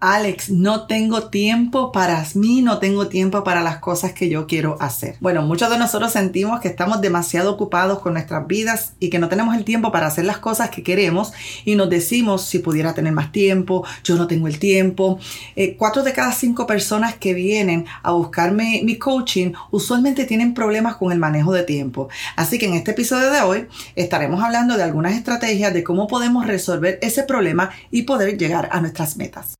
Alex, 0.00 0.50
no 0.50 0.86
tengo 0.86 1.24
tiempo 1.24 1.90
para 1.90 2.24
mí, 2.34 2.62
no 2.62 2.78
tengo 2.78 3.08
tiempo 3.08 3.42
para 3.42 3.62
las 3.62 3.78
cosas 3.78 4.12
que 4.12 4.28
yo 4.28 4.46
quiero 4.46 4.76
hacer. 4.80 5.16
Bueno, 5.18 5.42
muchos 5.42 5.68
de 5.70 5.76
nosotros 5.76 6.12
sentimos 6.12 6.60
que 6.60 6.68
estamos 6.68 7.00
demasiado 7.00 7.50
ocupados 7.50 7.98
con 7.98 8.12
nuestras 8.12 8.46
vidas 8.46 8.92
y 9.00 9.10
que 9.10 9.18
no 9.18 9.28
tenemos 9.28 9.56
el 9.56 9.64
tiempo 9.64 9.90
para 9.90 10.06
hacer 10.06 10.24
las 10.24 10.38
cosas 10.38 10.70
que 10.70 10.84
queremos 10.84 11.32
y 11.64 11.74
nos 11.74 11.90
decimos 11.90 12.44
si 12.44 12.60
pudiera 12.60 12.94
tener 12.94 13.12
más 13.12 13.32
tiempo, 13.32 13.84
yo 14.04 14.14
no 14.14 14.28
tengo 14.28 14.46
el 14.46 14.60
tiempo. 14.60 15.18
Eh, 15.56 15.74
cuatro 15.76 16.04
de 16.04 16.12
cada 16.12 16.30
cinco 16.30 16.64
personas 16.64 17.16
que 17.16 17.34
vienen 17.34 17.84
a 18.04 18.12
buscarme 18.12 18.82
mi 18.84 18.98
coaching 18.98 19.52
usualmente 19.72 20.26
tienen 20.26 20.54
problemas 20.54 20.94
con 20.94 21.10
el 21.10 21.18
manejo 21.18 21.52
de 21.52 21.64
tiempo. 21.64 22.08
Así 22.36 22.56
que 22.60 22.66
en 22.66 22.74
este 22.74 22.92
episodio 22.92 23.32
de 23.32 23.40
hoy 23.40 23.66
estaremos 23.96 24.44
hablando 24.44 24.76
de 24.76 24.84
algunas 24.84 25.14
estrategias 25.14 25.74
de 25.74 25.82
cómo 25.82 26.06
podemos 26.06 26.46
resolver 26.46 27.00
ese 27.02 27.24
problema 27.24 27.70
y 27.90 28.02
poder 28.02 28.38
llegar 28.38 28.68
a 28.70 28.80
nuestras 28.80 29.16
metas. 29.16 29.58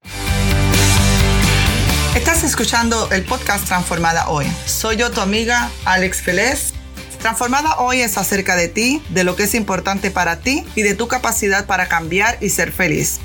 Estás 2.15 2.43
escuchando 2.43 3.11
el 3.13 3.25
podcast 3.25 3.67
Transformada 3.67 4.29
Hoy. 4.29 4.47
Soy 4.67 4.97
yo, 4.97 5.11
tu 5.11 5.21
amiga 5.21 5.71
Alex 5.85 6.23
Feliz. 6.23 6.73
Transformada 7.21 7.77
Hoy 7.79 8.01
es 8.01 8.17
acerca 8.17 8.57
de 8.57 8.69
ti, 8.69 9.03
de 9.11 9.25
lo 9.25 9.37
que 9.37 9.45
es 9.45 9.55
importante 9.55 10.11
para 10.11 10.41
ti 10.41 10.65
y 10.75 10.83
de 10.83 10.95
tu 10.95 11.07
capacidad 11.07 11.67
para 11.67 11.87
cambiar 11.87 12.39
y 12.41 12.51
ser 12.51 12.73
feliz. 12.73 13.19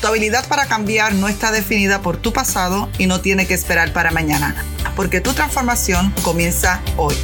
Tu 0.00 0.06
habilidad 0.06 0.46
para 0.48 0.66
cambiar 0.66 1.14
no 1.14 1.28
está 1.28 1.50
definida 1.50 2.02
por 2.02 2.18
tu 2.18 2.32
pasado 2.32 2.88
y 2.98 3.06
no 3.06 3.20
tiene 3.20 3.46
que 3.46 3.54
esperar 3.54 3.92
para 3.92 4.10
mañana, 4.10 4.54
porque 4.94 5.20
tu 5.20 5.32
transformación 5.32 6.12
comienza 6.22 6.82
hoy. 6.96 7.16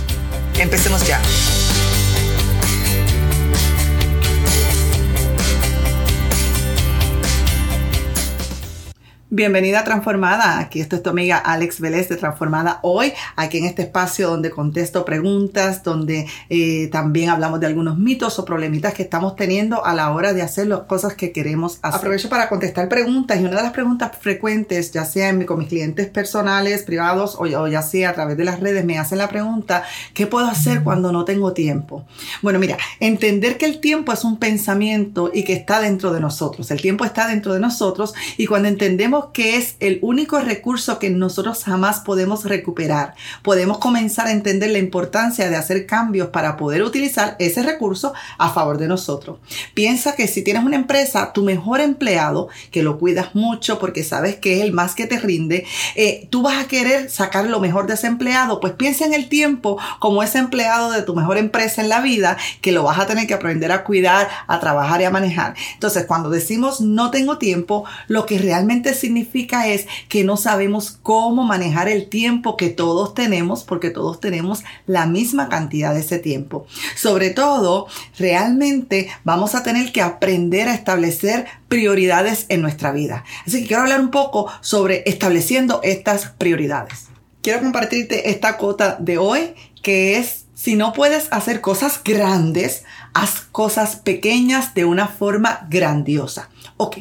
Empecemos 0.58 1.06
ya. 1.06 1.20
Bienvenida 9.34 9.80
a 9.80 9.84
Transformada. 9.84 10.58
Aquí 10.58 10.78
está 10.78 11.02
tu 11.02 11.08
amiga 11.08 11.38
Alex 11.38 11.80
Vélez 11.80 12.06
de 12.10 12.16
Transformada 12.16 12.80
hoy, 12.82 13.14
aquí 13.34 13.56
en 13.56 13.64
este 13.64 13.80
espacio 13.80 14.28
donde 14.28 14.50
contesto 14.50 15.06
preguntas, 15.06 15.82
donde 15.82 16.26
eh, 16.50 16.90
también 16.92 17.30
hablamos 17.30 17.58
de 17.58 17.66
algunos 17.66 17.96
mitos 17.96 18.38
o 18.38 18.44
problemitas 18.44 18.92
que 18.92 19.04
estamos 19.04 19.34
teniendo 19.34 19.86
a 19.86 19.94
la 19.94 20.10
hora 20.10 20.34
de 20.34 20.42
hacer 20.42 20.66
las 20.66 20.80
cosas 20.80 21.14
que 21.14 21.32
queremos 21.32 21.78
hacer. 21.80 22.00
Aprovecho 22.00 22.28
para 22.28 22.50
contestar 22.50 22.90
preguntas 22.90 23.40
y 23.40 23.44
una 23.44 23.56
de 23.56 23.62
las 23.62 23.72
preguntas 23.72 24.10
frecuentes, 24.20 24.92
ya 24.92 25.06
sea 25.06 25.30
en, 25.30 25.46
con 25.46 25.60
mis 25.60 25.68
clientes 25.68 26.08
personales, 26.08 26.82
privados 26.82 27.34
o, 27.36 27.44
o 27.44 27.68
ya 27.68 27.80
sea 27.80 28.10
a 28.10 28.12
través 28.12 28.36
de 28.36 28.44
las 28.44 28.60
redes, 28.60 28.84
me 28.84 28.98
hacen 28.98 29.16
la 29.16 29.30
pregunta, 29.30 29.82
¿qué 30.12 30.26
puedo 30.26 30.46
hacer 30.46 30.82
cuando 30.82 31.10
no 31.10 31.24
tengo 31.24 31.54
tiempo? 31.54 32.04
Bueno, 32.42 32.58
mira, 32.58 32.76
entender 33.00 33.56
que 33.56 33.64
el 33.64 33.80
tiempo 33.80 34.12
es 34.12 34.24
un 34.24 34.36
pensamiento 34.36 35.30
y 35.32 35.44
que 35.44 35.54
está 35.54 35.80
dentro 35.80 36.12
de 36.12 36.20
nosotros. 36.20 36.70
El 36.70 36.82
tiempo 36.82 37.06
está 37.06 37.26
dentro 37.26 37.54
de 37.54 37.60
nosotros 37.60 38.12
y 38.36 38.44
cuando 38.44 38.68
entendemos 38.68 39.21
que 39.32 39.56
es 39.56 39.76
el 39.80 39.98
único 40.02 40.38
recurso 40.40 40.98
que 40.98 41.10
nosotros 41.10 41.64
jamás 41.64 42.00
podemos 42.00 42.44
recuperar. 42.44 43.14
Podemos 43.42 43.78
comenzar 43.78 44.26
a 44.26 44.32
entender 44.32 44.70
la 44.70 44.78
importancia 44.78 45.48
de 45.48 45.56
hacer 45.56 45.86
cambios 45.86 46.28
para 46.28 46.56
poder 46.56 46.82
utilizar 46.82 47.36
ese 47.38 47.62
recurso 47.62 48.12
a 48.38 48.50
favor 48.50 48.78
de 48.78 48.88
nosotros. 48.88 49.38
Piensa 49.74 50.14
que 50.14 50.26
si 50.26 50.42
tienes 50.42 50.64
una 50.64 50.76
empresa, 50.76 51.32
tu 51.32 51.44
mejor 51.44 51.80
empleado, 51.80 52.48
que 52.70 52.82
lo 52.82 52.98
cuidas 52.98 53.34
mucho 53.34 53.78
porque 53.78 54.04
sabes 54.04 54.36
que 54.36 54.58
es 54.58 54.62
el 54.62 54.72
más 54.72 54.94
que 54.94 55.06
te 55.06 55.18
rinde, 55.18 55.64
eh, 55.94 56.26
tú 56.30 56.42
vas 56.42 56.62
a 56.62 56.68
querer 56.68 57.10
sacar 57.10 57.46
lo 57.46 57.60
mejor 57.60 57.86
de 57.86 57.94
ese 57.94 58.06
empleado, 58.06 58.60
pues 58.60 58.72
piensa 58.72 59.04
en 59.04 59.14
el 59.14 59.28
tiempo 59.28 59.78
como 59.98 60.22
ese 60.22 60.38
empleado 60.38 60.90
de 60.90 61.02
tu 61.02 61.14
mejor 61.14 61.38
empresa 61.38 61.82
en 61.82 61.88
la 61.88 62.00
vida, 62.00 62.36
que 62.60 62.72
lo 62.72 62.82
vas 62.82 62.98
a 62.98 63.06
tener 63.06 63.26
que 63.26 63.34
aprender 63.34 63.72
a 63.72 63.84
cuidar, 63.84 64.28
a 64.46 64.60
trabajar 64.60 65.00
y 65.00 65.04
a 65.04 65.10
manejar. 65.10 65.54
Entonces, 65.74 66.06
cuando 66.06 66.30
decimos 66.30 66.80
no 66.80 67.10
tengo 67.10 67.38
tiempo, 67.38 67.84
lo 68.08 68.26
que 68.26 68.38
realmente 68.38 68.94
significa 68.94 69.11
significa 69.12 69.68
es 69.68 69.86
que 70.08 70.24
no 70.24 70.38
sabemos 70.38 70.98
cómo 71.02 71.44
manejar 71.44 71.88
el 71.88 72.08
tiempo 72.08 72.56
que 72.56 72.70
todos 72.70 73.14
tenemos, 73.14 73.62
porque 73.62 73.90
todos 73.90 74.20
tenemos 74.20 74.64
la 74.86 75.04
misma 75.06 75.50
cantidad 75.50 75.92
de 75.92 76.00
ese 76.00 76.18
tiempo. 76.18 76.66
Sobre 76.96 77.30
todo, 77.30 77.86
realmente 78.18 79.10
vamos 79.22 79.54
a 79.54 79.62
tener 79.62 79.92
que 79.92 80.00
aprender 80.00 80.68
a 80.68 80.74
establecer 80.74 81.44
prioridades 81.68 82.46
en 82.48 82.62
nuestra 82.62 82.90
vida. 82.90 83.24
Así 83.46 83.60
que 83.60 83.66
quiero 83.68 83.82
hablar 83.82 84.00
un 84.00 84.10
poco 84.10 84.50
sobre 84.62 85.02
estableciendo 85.04 85.80
estas 85.82 86.30
prioridades. 86.38 87.08
Quiero 87.42 87.60
compartirte 87.60 88.30
esta 88.30 88.56
cota 88.56 88.96
de 88.98 89.18
hoy 89.18 89.54
que 89.82 90.16
es 90.16 90.46
si 90.54 90.76
no 90.76 90.92
puedes 90.92 91.26
hacer 91.32 91.60
cosas 91.60 92.00
grandes, 92.04 92.84
haz 93.14 93.40
cosas 93.40 93.96
pequeñas 93.96 94.74
de 94.74 94.84
una 94.84 95.08
forma 95.08 95.66
grandiosa. 95.68 96.48
Ok, 96.76 96.98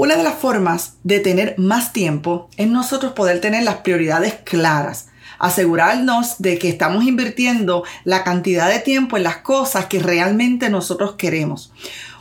una 0.00 0.16
de 0.16 0.22
las 0.22 0.36
formas 0.36 0.94
de 1.04 1.20
tener 1.20 1.58
más 1.58 1.92
tiempo 1.92 2.48
es 2.56 2.66
nosotros 2.68 3.12
poder 3.12 3.42
tener 3.42 3.64
las 3.64 3.82
prioridades 3.82 4.32
claras. 4.32 5.08
Asegurarnos 5.38 6.36
de 6.38 6.58
que 6.58 6.70
estamos 6.70 7.04
invirtiendo 7.04 7.84
la 8.04 8.24
cantidad 8.24 8.70
de 8.70 8.78
tiempo 8.78 9.18
en 9.18 9.24
las 9.24 9.36
cosas 9.42 9.84
que 9.86 9.98
realmente 9.98 10.70
nosotros 10.70 11.16
queremos. 11.16 11.74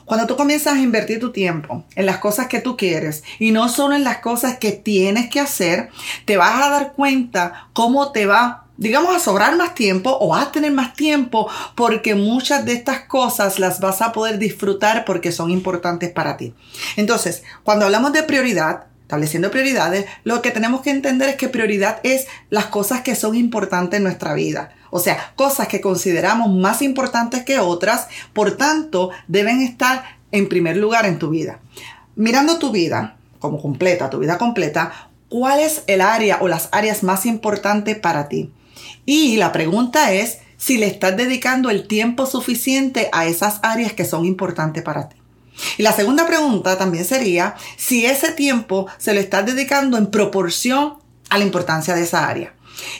Cuando 0.03 0.27
tú 0.27 0.35
comienzas 0.35 0.73
a 0.73 0.81
invertir 0.81 1.21
tu 1.21 1.31
tiempo 1.31 1.85
en 1.95 2.05
las 2.05 2.17
cosas 2.17 2.47
que 2.47 2.59
tú 2.59 2.75
quieres 2.75 3.23
y 3.39 3.51
no 3.51 3.69
solo 3.69 3.95
en 3.95 4.03
las 4.03 4.17
cosas 4.17 4.57
que 4.57 4.73
tienes 4.73 5.29
que 5.29 5.39
hacer, 5.39 5.89
te 6.25 6.35
vas 6.35 6.61
a 6.61 6.69
dar 6.69 6.91
cuenta 6.91 7.69
cómo 7.71 8.11
te 8.11 8.25
va 8.25 8.65
digamos, 8.79 9.13
a 9.13 9.19
sobrar 9.19 9.57
más 9.57 9.75
tiempo 9.75 10.09
o 10.09 10.33
a 10.33 10.53
tener 10.53 10.71
más 10.71 10.93
tiempo 10.93 11.49
porque 11.75 12.15
muchas 12.15 12.63
de 12.63 12.73
estas 12.73 13.01
cosas 13.01 13.59
las 13.59 13.81
vas 13.81 14.01
a 14.01 14.13
poder 14.13 14.39
disfrutar 14.39 15.03
porque 15.03 15.33
son 15.33 15.51
importantes 15.51 16.09
para 16.11 16.37
ti. 16.37 16.55
Entonces, 16.95 17.43
cuando 17.63 17.85
hablamos 17.85 18.13
de 18.13 18.23
prioridad, 18.23 18.85
estableciendo 19.01 19.51
prioridades, 19.51 20.05
lo 20.23 20.41
que 20.41 20.51
tenemos 20.51 20.81
que 20.81 20.91
entender 20.91 21.27
es 21.27 21.35
que 21.35 21.49
prioridad 21.49 21.99
es 22.03 22.27
las 22.49 22.67
cosas 22.67 23.01
que 23.01 23.15
son 23.15 23.35
importantes 23.35 23.97
en 23.97 24.03
nuestra 24.03 24.33
vida. 24.33 24.71
O 24.91 24.99
sea, 24.99 25.33
cosas 25.35 25.67
que 25.67 25.81
consideramos 25.81 26.49
más 26.49 26.81
importantes 26.81 27.43
que 27.43 27.59
otras, 27.59 28.07
por 28.31 28.55
tanto, 28.55 29.09
deben 29.27 29.61
estar 29.61 30.19
en 30.31 30.47
primer 30.47 30.77
lugar 30.77 31.05
en 31.05 31.19
tu 31.19 31.29
vida. 31.29 31.59
Mirando 32.15 32.59
tu 32.59 32.71
vida 32.71 33.17
como 33.39 33.61
completa, 33.61 34.09
tu 34.09 34.19
vida 34.19 34.37
completa, 34.37 35.09
¿cuál 35.27 35.59
es 35.59 35.83
el 35.87 35.99
área 35.99 36.37
o 36.41 36.47
las 36.47 36.69
áreas 36.71 37.03
más 37.03 37.25
importantes 37.25 37.97
para 37.97 38.29
ti? 38.29 38.53
Y 39.05 39.37
la 39.37 39.51
pregunta 39.51 40.13
es 40.13 40.39
si 40.57 40.77
le 40.77 40.87
estás 40.87 41.15
dedicando 41.15 41.69
el 41.69 41.87
tiempo 41.87 42.25
suficiente 42.25 43.09
a 43.11 43.25
esas 43.25 43.59
áreas 43.63 43.93
que 43.93 44.05
son 44.05 44.25
importantes 44.25 44.83
para 44.83 45.09
ti. 45.09 45.15
Y 45.77 45.83
la 45.83 45.93
segunda 45.93 46.25
pregunta 46.25 46.77
también 46.77 47.05
sería 47.05 47.55
si 47.77 48.05
ese 48.05 48.31
tiempo 48.31 48.87
se 48.97 49.13
lo 49.13 49.19
estás 49.19 49.45
dedicando 49.45 49.97
en 49.97 50.07
proporción 50.07 50.95
a 51.29 51.37
la 51.37 51.45
importancia 51.45 51.95
de 51.95 52.03
esa 52.03 52.27
área. 52.27 52.53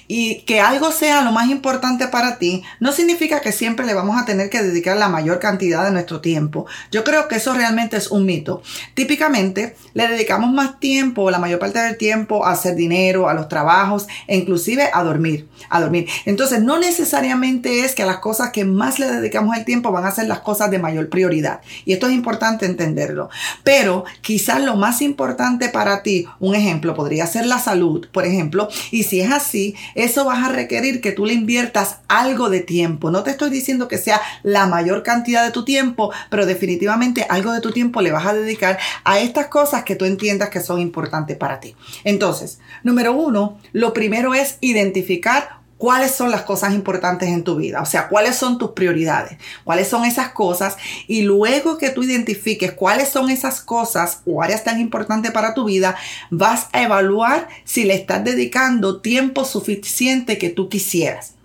Y 0.08 0.42
que 0.42 0.62
algo 0.62 0.92
sea 0.92 1.22
lo 1.22 1.32
más 1.32 1.50
importante 1.50 2.08
para 2.08 2.38
ti 2.38 2.64
no 2.80 2.92
significa 2.92 3.42
que 3.42 3.52
siempre 3.52 3.86
le 3.86 3.94
vamos 3.94 4.22
a 4.22 4.26
tener 4.26 4.50
que 4.50 4.62
dedicar 4.62 4.98
la 4.98 5.10
mayor 5.10 5.40
cantidad 5.40 5.86
de 5.86 5.92
nuestro 5.92 6.22
tiempo. 6.22 6.66
Yo 6.92 7.04
creo 7.04 7.28
que 7.28 7.36
eso 7.36 7.54
realmente 7.54 7.98
es 7.98 8.12
un 8.12 8.26
mito. 8.26 8.62
Típicamente 8.94 9.76
le 9.94 10.08
dedicamos 10.08 10.52
más 10.52 10.80
tiempo, 10.80 11.32
la 11.32 11.40
mayor 11.40 11.60
parte 11.60 11.80
del 11.80 11.98
tiempo, 11.98 12.46
a 12.46 12.52
hacer 12.52 12.76
dinero, 12.76 13.30
a 13.30 13.34
los 13.34 13.48
trabajos 13.48 14.08
e 14.28 14.38
inclusive 14.38 14.90
a 14.94 15.04
dormir, 15.04 15.48
a 15.70 15.82
dormir. 15.82 16.08
Entonces 16.26 16.62
no 16.62 16.80
necesariamente 16.80 17.86
es 17.86 17.96
que 17.96 18.06
las 18.06 18.20
cosas 18.20 18.52
que 18.52 18.66
más 18.66 19.00
le 19.00 19.08
dedicamos 19.08 19.58
el 19.58 19.66
tiempo 19.66 19.92
van 19.92 20.06
a 20.06 20.12
ser 20.12 20.28
las 20.28 20.40
cosas 20.40 20.72
de 20.72 20.80
mayor 20.80 21.10
prioridad. 21.10 21.62
Y 21.86 21.94
esto 21.94 22.08
es 22.08 22.14
importante 22.14 22.66
entenderlo. 22.66 23.30
Pero 23.64 24.06
quizás 24.22 24.62
lo 24.62 24.76
más 24.76 25.02
importante 25.02 25.70
para 25.70 26.04
ti, 26.04 26.26
un 26.40 26.56
ejemplo 26.56 26.96
podría 26.96 27.28
ser 27.28 27.46
la 27.46 27.60
salud, 27.60 28.08
por 28.12 28.26
ejemplo, 28.26 28.70
y 28.92 29.04
si 29.04 29.22
es 29.22 29.32
así, 29.32 29.69
eso 29.96 30.26
vas 30.26 30.48
a 30.48 30.52
requerir 30.52 31.02
que 31.02 31.12
tú 31.12 31.26
le 31.26 31.34
inviertas 31.34 31.98
algo 32.08 32.50
de 32.50 32.62
tiempo. 32.62 33.12
No 33.12 33.24
te 33.24 33.32
estoy 33.32 33.50
diciendo 33.50 33.88
que 33.88 33.98
sea 33.98 34.22
la 34.44 34.68
mayor 34.68 35.04
cantidad 35.04 35.44
de 35.46 35.52
tu 35.52 35.66
tiempo, 35.66 36.12
pero 36.30 36.46
definitivamente 36.46 37.26
algo 37.30 37.52
de 37.52 37.62
tu 37.62 37.72
tiempo 37.72 38.02
le 38.02 38.12
vas 38.12 38.26
a 38.26 38.34
dedicar 38.34 38.80
a 39.04 39.20
estas 39.20 39.48
cosas 39.48 39.84
que 39.84 39.96
tú 39.96 40.06
entiendas 40.06 40.50
que 40.50 40.62
son 40.62 40.80
importantes 40.80 41.38
para 41.38 41.60
ti. 41.60 41.76
Entonces, 42.04 42.60
número 42.84 43.14
uno, 43.14 43.58
lo 43.74 43.94
primero 43.94 44.34
es 44.34 44.58
identificar 44.62 45.59
cuáles 45.80 46.12
son 46.12 46.30
las 46.30 46.42
cosas 46.44 46.74
importantes 46.74 47.30
en 47.30 47.46
tu 47.46 47.56
vida, 47.56 47.82
o 47.82 47.86
sea, 47.86 48.10
cuáles 48.10 48.36
son 48.36 48.58
tus 48.58 48.72
prioridades, 48.72 49.40
cuáles 49.64 49.88
son 49.88 50.04
esas 50.04 50.30
cosas 50.30 50.76
y 51.08 51.22
luego 51.22 51.78
que 51.78 51.90
tú 51.90 52.04
identifiques 52.04 52.74
cuáles 52.74 53.08
son 53.08 53.30
esas 53.30 53.62
cosas 53.62 54.22
o 54.26 54.44
áreas 54.44 54.66
tan 54.66 54.82
importantes 54.82 55.32
para 55.32 55.54
tu 55.54 55.64
vida, 55.64 55.96
vas 56.30 56.68
a 56.74 56.82
evaluar 56.82 57.48
si 57.64 57.86
le 57.86 57.96
estás 57.96 58.26
dedicando 58.26 59.00
tiempo 59.00 59.46
suficiente 59.46 60.38
que 60.38 60.50
tú 60.50 60.68
quisieras. 60.68 61.36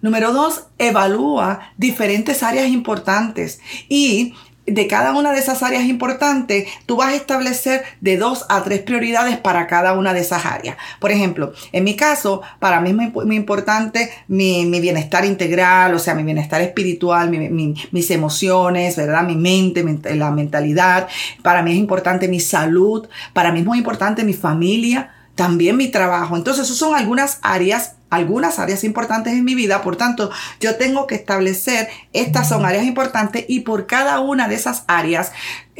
Número 0.00 0.32
dos, 0.32 0.64
evalúa 0.78 1.72
diferentes 1.76 2.42
áreas 2.42 2.68
importantes. 2.68 3.60
Y 3.90 4.32
de 4.70 4.86
cada 4.86 5.12
una 5.12 5.32
de 5.32 5.38
esas 5.38 5.62
áreas 5.62 5.84
importantes, 5.84 6.68
tú 6.86 6.96
vas 6.96 7.12
a 7.12 7.16
establecer 7.16 7.82
de 8.00 8.16
dos 8.16 8.46
a 8.48 8.62
tres 8.62 8.80
prioridades 8.80 9.36
para 9.36 9.66
cada 9.66 9.92
una 9.92 10.12
de 10.12 10.20
esas 10.20 10.46
áreas. 10.46 10.76
Por 10.98 11.10
ejemplo, 11.10 11.52
en 11.72 11.84
mi 11.84 11.96
caso, 11.96 12.42
para 12.58 12.80
mí 12.80 12.90
es 12.90 12.96
muy, 12.96 13.36
importante 13.36 14.10
mi, 14.28 14.64
bienestar 14.80 15.24
integral, 15.24 15.94
o 15.94 15.98
sea, 15.98 16.14
mi 16.14 16.22
bienestar 16.22 16.60
espiritual, 16.60 17.30
mis 17.30 18.10
emociones, 18.10 18.96
¿verdad? 18.96 19.24
Mi 19.24 19.36
mente, 19.36 19.84
la 20.14 20.30
mentalidad. 20.30 21.08
Para 21.42 21.62
mí 21.62 21.72
es 21.72 21.78
importante 21.78 22.28
mi 22.28 22.40
salud. 22.40 23.08
Para 23.32 23.52
mí 23.52 23.60
es 23.60 23.66
muy 23.66 23.78
importante 23.78 24.24
mi 24.24 24.34
familia 24.34 25.10
también 25.34 25.78
mi 25.78 25.88
trabajo. 25.88 26.36
Entonces, 26.36 26.66
esas 26.66 26.76
son 26.76 26.94
algunas 26.94 27.38
áreas 27.40 27.94
algunas 28.10 28.58
áreas 28.58 28.84
importantes 28.84 29.32
en 29.32 29.44
mi 29.44 29.54
vida, 29.54 29.82
por 29.82 29.96
tanto, 29.96 30.30
yo 30.60 30.76
tengo 30.76 31.06
que 31.06 31.14
establecer 31.14 31.88
estas 32.12 32.48
son 32.48 32.64
áreas 32.64 32.84
importantes 32.84 33.44
y 33.48 33.60
por 33.60 33.86
cada 33.86 34.20
una 34.20 34.48
de 34.48 34.56
esas 34.56 34.84
áreas 34.86 35.32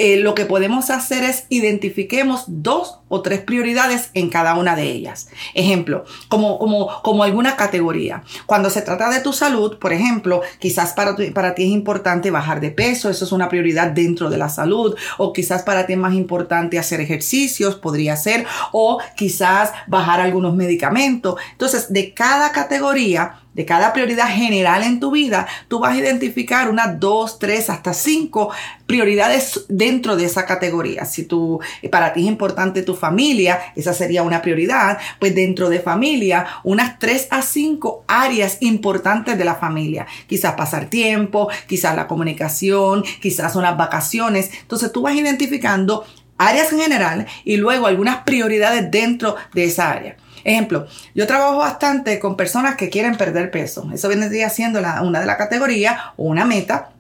eh, 0.03 0.17
lo 0.17 0.35
que 0.35 0.47
podemos 0.47 0.89
hacer 0.89 1.25
es 1.25 1.45
identifiquemos 1.51 2.45
dos 2.47 3.01
o 3.09 3.21
tres 3.21 3.41
prioridades 3.41 4.09
en 4.15 4.31
cada 4.31 4.55
una 4.55 4.75
de 4.75 4.85
ellas. 4.85 5.29
Ejemplo, 5.53 6.07
como, 6.29 6.59
como, 6.59 7.03
como 7.03 7.23
alguna 7.23 7.55
categoría. 7.55 8.23
Cuando 8.47 8.71
se 8.71 8.81
trata 8.81 9.11
de 9.11 9.21
tu 9.21 9.35
salud, 9.35 9.79
por 9.79 9.93
ejemplo, 9.93 10.41
quizás 10.59 10.95
para, 10.95 11.17
para 11.35 11.55
ti 11.55 11.65
es 11.65 11.71
importante 11.71 12.31
bajar 12.31 12.61
de 12.61 12.71
peso, 12.71 13.11
eso 13.11 13.27
es 13.27 13.33
una 13.33 13.51
prioridad 13.51 13.91
dentro 13.91 14.31
de 14.31 14.39
la 14.39 14.49
salud, 14.49 14.97
o 15.19 15.35
quizás 15.35 15.65
para 15.65 15.85
ti 15.85 15.93
es 15.93 15.99
más 15.99 16.15
importante 16.15 16.79
hacer 16.79 17.01
ejercicios, 17.01 17.75
podría 17.75 18.17
ser, 18.17 18.47
o 18.73 19.01
quizás 19.17 19.73
bajar 19.87 20.21
algunos 20.21 20.55
medicamentos. 20.55 21.35
Entonces, 21.53 21.93
de 21.93 22.15
cada 22.21 22.53
categoría, 22.53 23.41
de 23.55 23.65
cada 23.65 23.95
prioridad 23.95 24.29
general 24.29 24.83
en 24.83 25.01
tu 25.01 25.11
vida, 25.11 25.47
tú 25.69 25.79
vas 25.79 25.95
a 25.95 25.99
identificar 25.99 26.69
unas 26.69 27.01
dos, 27.01 27.39
tres, 27.39 27.71
hasta 27.71 27.95
cinco 27.95 28.51
prioridades 28.85 29.65
dentro 29.71 30.17
de 30.17 30.27
esa 30.27 30.45
categoría. 30.45 31.07
Si 31.07 31.25
tú, 31.25 31.61
para 31.91 32.13
ti 32.13 32.21
es 32.21 32.27
importante 32.27 32.83
tu 32.83 32.95
familia, 32.95 33.59
esa 33.75 33.95
sería 33.95 34.23
una 34.23 34.43
prioridad, 34.43 34.99
pues 35.19 35.35
dentro 35.35 35.71
de 35.71 35.81
familia, 35.81 36.45
unas 36.63 36.99
tres 36.99 37.27
a 37.31 37.41
cinco 37.41 38.05
áreas 38.07 38.59
importantes 38.61 39.39
de 39.39 39.45
la 39.47 39.55
familia. 39.55 40.07
Quizás 40.27 40.53
pasar 40.57 40.91
tiempo, 40.91 41.49
quizás 41.67 41.97
la 41.97 42.07
comunicación, 42.07 43.03
quizás 43.23 43.57
unas 43.57 43.79
vacaciones. 43.79 44.51
Entonces 44.61 44.93
tú 44.93 45.01
vas 45.01 45.15
identificando 45.15 46.05
áreas 46.37 46.71
en 46.75 46.81
general 46.81 47.27
y 47.47 47.57
luego 47.57 47.87
algunas 47.87 48.25
prioridades 48.25 48.91
dentro 48.91 49.37
de 49.55 49.65
esa 49.65 49.91
área. 49.91 50.17
Ejemplo, 50.45 50.87
yo 51.15 51.27
trabajo 51.27 51.59
bastante 51.59 52.19
con 52.19 52.37
personas 52.37 52.77
que 52.77 52.89
quieren 52.89 53.17
perder 53.17 53.51
peso. 53.51 53.89
Eso 53.93 54.09
vendría 54.09 54.51
siendo 54.51 54.81
una 55.03 55.21
de 55.21 55.27
las 55.27 55.37
categorías 55.37 56.01
o 56.17 56.25
una 56.25 56.45
meta. 56.45 56.91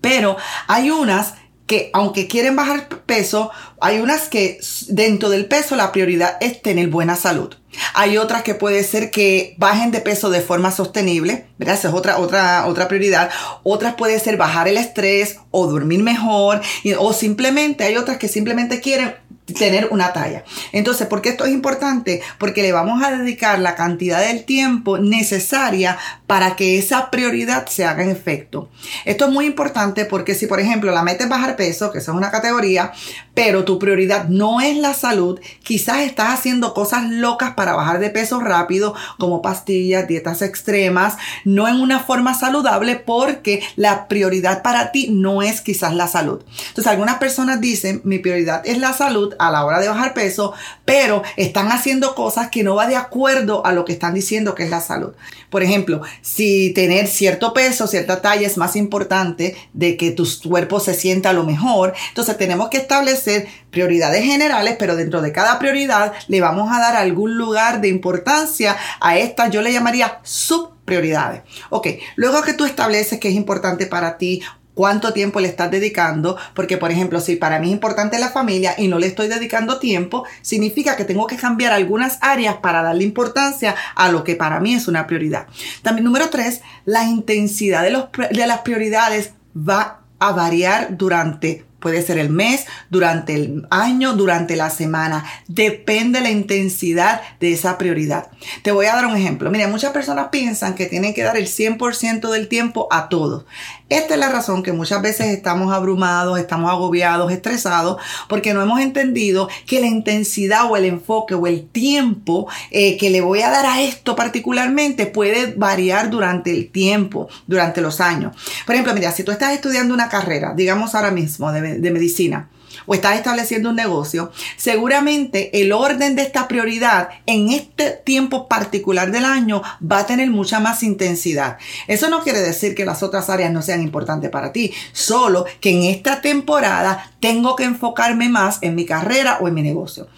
Pero 0.00 0.36
hay 0.68 0.90
unas 0.90 1.34
que 1.66 1.90
aunque 1.92 2.28
quieren 2.28 2.54
bajar 2.54 2.88
peso, 2.88 3.50
hay 3.80 3.98
unas 3.98 4.28
que 4.28 4.60
dentro 4.88 5.28
del 5.28 5.46
peso 5.46 5.74
la 5.74 5.90
prioridad 5.90 6.36
es 6.40 6.62
tener 6.62 6.88
buena 6.88 7.16
salud. 7.16 7.54
Hay 7.92 8.16
otras 8.16 8.42
que 8.42 8.54
puede 8.54 8.84
ser 8.84 9.10
que 9.10 9.54
bajen 9.58 9.90
de 9.90 10.00
peso 10.00 10.30
de 10.30 10.40
forma 10.40 10.70
sostenible, 10.70 11.46
¿verdad? 11.58 11.74
Esa 11.74 11.88
es 11.88 11.94
otra, 11.94 12.18
otra, 12.18 12.66
otra 12.66 12.88
prioridad. 12.88 13.30
Otras 13.64 13.94
puede 13.96 14.18
ser 14.20 14.36
bajar 14.36 14.68
el 14.68 14.76
estrés 14.76 15.38
o 15.50 15.66
dormir 15.66 16.02
mejor. 16.02 16.62
o 16.98 17.12
simplemente 17.12 17.84
hay 17.84 17.96
otras 17.96 18.18
que 18.18 18.28
simplemente 18.28 18.80
quieren 18.80 19.16
tener 19.54 19.88
una 19.90 20.12
talla. 20.12 20.44
Entonces, 20.72 21.06
¿por 21.06 21.22
qué 21.22 21.30
esto 21.30 21.44
es 21.44 21.52
importante? 21.52 22.20
Porque 22.38 22.62
le 22.62 22.72
vamos 22.72 23.02
a 23.02 23.10
dedicar 23.10 23.58
la 23.58 23.74
cantidad 23.74 24.20
del 24.20 24.44
tiempo 24.44 24.98
necesaria 24.98 25.98
para 26.26 26.56
que 26.56 26.78
esa 26.78 27.10
prioridad 27.10 27.66
se 27.66 27.84
haga 27.84 28.02
en 28.02 28.10
efecto. 28.10 28.68
Esto 29.04 29.26
es 29.26 29.30
muy 29.30 29.46
importante 29.46 30.04
porque 30.04 30.34
si, 30.34 30.46
por 30.46 30.60
ejemplo, 30.60 30.92
la 30.92 31.02
meta 31.02 31.24
es 31.24 31.30
bajar 31.30 31.56
peso, 31.56 31.92
que 31.92 31.98
esa 31.98 32.12
es 32.12 32.16
una 32.16 32.30
categoría, 32.30 32.92
pero 33.34 33.64
tu 33.64 33.78
prioridad 33.78 34.28
no 34.28 34.60
es 34.60 34.76
la 34.76 34.94
salud, 34.94 35.38
quizás 35.62 36.00
estás 36.00 36.30
haciendo 36.30 36.74
cosas 36.74 37.08
locas 37.10 37.54
para 37.54 37.74
bajar 37.74 37.98
de 38.00 38.10
peso 38.10 38.40
rápido, 38.40 38.94
como 39.18 39.42
pastillas, 39.42 40.08
dietas 40.08 40.42
extremas, 40.42 41.16
no 41.44 41.68
en 41.68 41.80
una 41.80 42.00
forma 42.00 42.34
saludable 42.34 42.96
porque 42.96 43.62
la 43.76 44.08
prioridad 44.08 44.62
para 44.62 44.90
ti 44.90 45.08
no 45.10 45.42
es 45.42 45.60
quizás 45.60 45.94
la 45.94 46.08
salud. 46.08 46.42
Entonces, 46.68 46.86
algunas 46.86 47.18
personas 47.18 47.60
dicen, 47.60 48.00
mi 48.04 48.18
prioridad 48.18 48.62
es 48.64 48.78
la 48.78 48.92
salud, 48.92 49.34
a 49.38 49.50
la 49.50 49.64
hora 49.64 49.80
de 49.80 49.88
bajar 49.88 50.14
peso, 50.14 50.54
pero 50.84 51.22
están 51.36 51.70
haciendo 51.70 52.14
cosas 52.14 52.48
que 52.50 52.62
no 52.62 52.74
va 52.74 52.86
de 52.86 52.96
acuerdo 52.96 53.64
a 53.64 53.72
lo 53.72 53.84
que 53.84 53.92
están 53.92 54.14
diciendo 54.14 54.54
que 54.54 54.64
es 54.64 54.70
la 54.70 54.80
salud. 54.80 55.12
Por 55.50 55.62
ejemplo, 55.62 56.02
si 56.22 56.72
tener 56.74 57.06
cierto 57.06 57.52
peso, 57.52 57.86
cierta 57.86 58.22
talla 58.22 58.46
es 58.46 58.56
más 58.56 58.76
importante 58.76 59.56
de 59.72 59.96
que 59.96 60.10
tu 60.10 60.26
cuerpo 60.48 60.80
se 60.80 60.94
sienta 60.94 61.32
lo 61.32 61.44
mejor, 61.44 61.94
entonces 62.08 62.36
tenemos 62.36 62.68
que 62.68 62.78
establecer 62.78 63.46
prioridades 63.70 64.24
generales, 64.24 64.76
pero 64.78 64.96
dentro 64.96 65.22
de 65.22 65.32
cada 65.32 65.58
prioridad 65.58 66.12
le 66.28 66.40
vamos 66.40 66.70
a 66.72 66.80
dar 66.80 66.96
algún 66.96 67.36
lugar 67.36 67.80
de 67.80 67.88
importancia 67.88 68.76
a 69.00 69.18
esta, 69.18 69.48
yo 69.48 69.62
le 69.62 69.72
llamaría 69.72 70.20
sub 70.22 70.76
prioridades. 70.86 71.42
Ok, 71.68 71.88
luego 72.14 72.40
que 72.42 72.54
tú 72.54 72.64
estableces 72.64 73.18
que 73.18 73.28
es 73.28 73.34
importante 73.34 73.86
para 73.86 74.16
ti 74.16 74.40
cuánto 74.76 75.14
tiempo 75.14 75.40
le 75.40 75.48
estás 75.48 75.70
dedicando, 75.70 76.36
porque 76.54 76.76
por 76.76 76.92
ejemplo, 76.92 77.18
si 77.18 77.34
para 77.34 77.58
mí 77.58 77.68
es 77.68 77.72
importante 77.72 78.18
la 78.18 78.28
familia 78.28 78.74
y 78.76 78.88
no 78.88 78.98
le 78.98 79.06
estoy 79.06 79.26
dedicando 79.26 79.80
tiempo, 79.80 80.24
significa 80.42 80.96
que 80.96 81.04
tengo 81.04 81.26
que 81.26 81.36
cambiar 81.36 81.72
algunas 81.72 82.18
áreas 82.20 82.56
para 82.56 82.82
darle 82.82 83.02
importancia 83.02 83.74
a 83.96 84.10
lo 84.10 84.22
que 84.22 84.36
para 84.36 84.60
mí 84.60 84.74
es 84.74 84.86
una 84.86 85.06
prioridad. 85.06 85.46
También 85.82 86.04
número 86.04 86.28
tres, 86.28 86.60
la 86.84 87.04
intensidad 87.04 87.82
de, 87.82 88.46
las 88.46 88.58
prioridades 88.60 89.32
va 89.56 90.02
a 90.18 90.32
variar 90.32 90.96
durante 90.96 91.64
Puede 91.78 92.02
ser 92.02 92.18
el 92.18 92.30
mes, 92.30 92.64
durante 92.90 93.34
el 93.34 93.66
año, 93.70 94.14
durante 94.14 94.56
la 94.56 94.70
semana. 94.70 95.24
Depende 95.46 96.20
la 96.20 96.30
intensidad 96.30 97.20
de 97.38 97.52
esa 97.52 97.78
prioridad. 97.78 98.28
Te 98.62 98.72
voy 98.72 98.86
a 98.86 98.94
dar 98.94 99.06
un 99.06 99.14
ejemplo. 99.14 99.50
Mira, 99.50 99.68
muchas 99.68 99.92
personas 99.92 100.28
piensan 100.32 100.74
que 100.74 100.86
tienen 100.86 101.14
que 101.14 101.22
dar 101.22 101.36
el 101.36 101.46
100% 101.46 102.30
del 102.30 102.48
tiempo 102.48 102.88
a 102.90 103.08
todos. 103.08 103.44
Esta 103.88 104.14
es 104.14 104.20
la 104.20 104.30
razón 104.30 104.64
que 104.64 104.72
muchas 104.72 105.00
veces 105.00 105.28
estamos 105.28 105.72
abrumados, 105.72 106.40
estamos 106.40 106.70
agobiados, 106.70 107.30
estresados, 107.30 107.98
porque 108.28 108.52
no 108.52 108.60
hemos 108.60 108.80
entendido 108.80 109.48
que 109.64 109.80
la 109.80 109.86
intensidad 109.86 110.68
o 110.68 110.76
el 110.76 110.86
enfoque 110.86 111.36
o 111.36 111.46
el 111.46 111.68
tiempo 111.68 112.48
eh, 112.72 112.96
que 112.96 113.10
le 113.10 113.20
voy 113.20 113.42
a 113.42 113.50
dar 113.50 113.64
a 113.64 113.82
esto 113.82 114.16
particularmente 114.16 115.06
puede 115.06 115.54
variar 115.56 116.10
durante 116.10 116.50
el 116.50 116.68
tiempo, 116.68 117.28
durante 117.46 117.80
los 117.80 118.00
años. 118.00 118.34
Por 118.66 118.74
ejemplo, 118.74 118.92
mira, 118.92 119.12
si 119.12 119.22
tú 119.22 119.30
estás 119.30 119.52
estudiando 119.52 119.94
una 119.94 120.08
carrera, 120.08 120.52
digamos 120.56 120.96
ahora 120.96 121.12
mismo 121.12 121.52
de, 121.52 121.78
de 121.78 121.90
medicina, 121.92 122.48
o 122.84 122.94
estás 122.94 123.16
estableciendo 123.16 123.70
un 123.70 123.76
negocio, 123.76 124.30
seguramente 124.56 125.60
el 125.60 125.72
orden 125.72 126.16
de 126.16 126.22
esta 126.22 126.48
prioridad 126.48 127.08
en 127.26 127.50
este 127.50 127.90
tiempo 127.90 128.48
particular 128.48 129.10
del 129.10 129.24
año 129.24 129.62
va 129.80 130.00
a 130.00 130.06
tener 130.06 130.30
mucha 130.30 130.60
más 130.60 130.82
intensidad. 130.82 131.58
Eso 131.86 132.08
no 132.08 132.22
quiere 132.22 132.40
decir 132.40 132.74
que 132.74 132.84
las 132.84 133.02
otras 133.02 133.30
áreas 133.30 133.52
no 133.52 133.62
sean 133.62 133.82
importantes 133.82 134.30
para 134.30 134.52
ti, 134.52 134.72
solo 134.92 135.44
que 135.60 135.70
en 135.70 135.84
esta 135.84 136.20
temporada 136.20 137.12
tengo 137.20 137.56
que 137.56 137.64
enfocarme 137.64 138.28
más 138.28 138.58
en 138.62 138.74
mi 138.74 138.84
carrera 138.84 139.38
o 139.40 139.48
en 139.48 139.54
mi 139.54 139.62
negocio. 139.62 140.08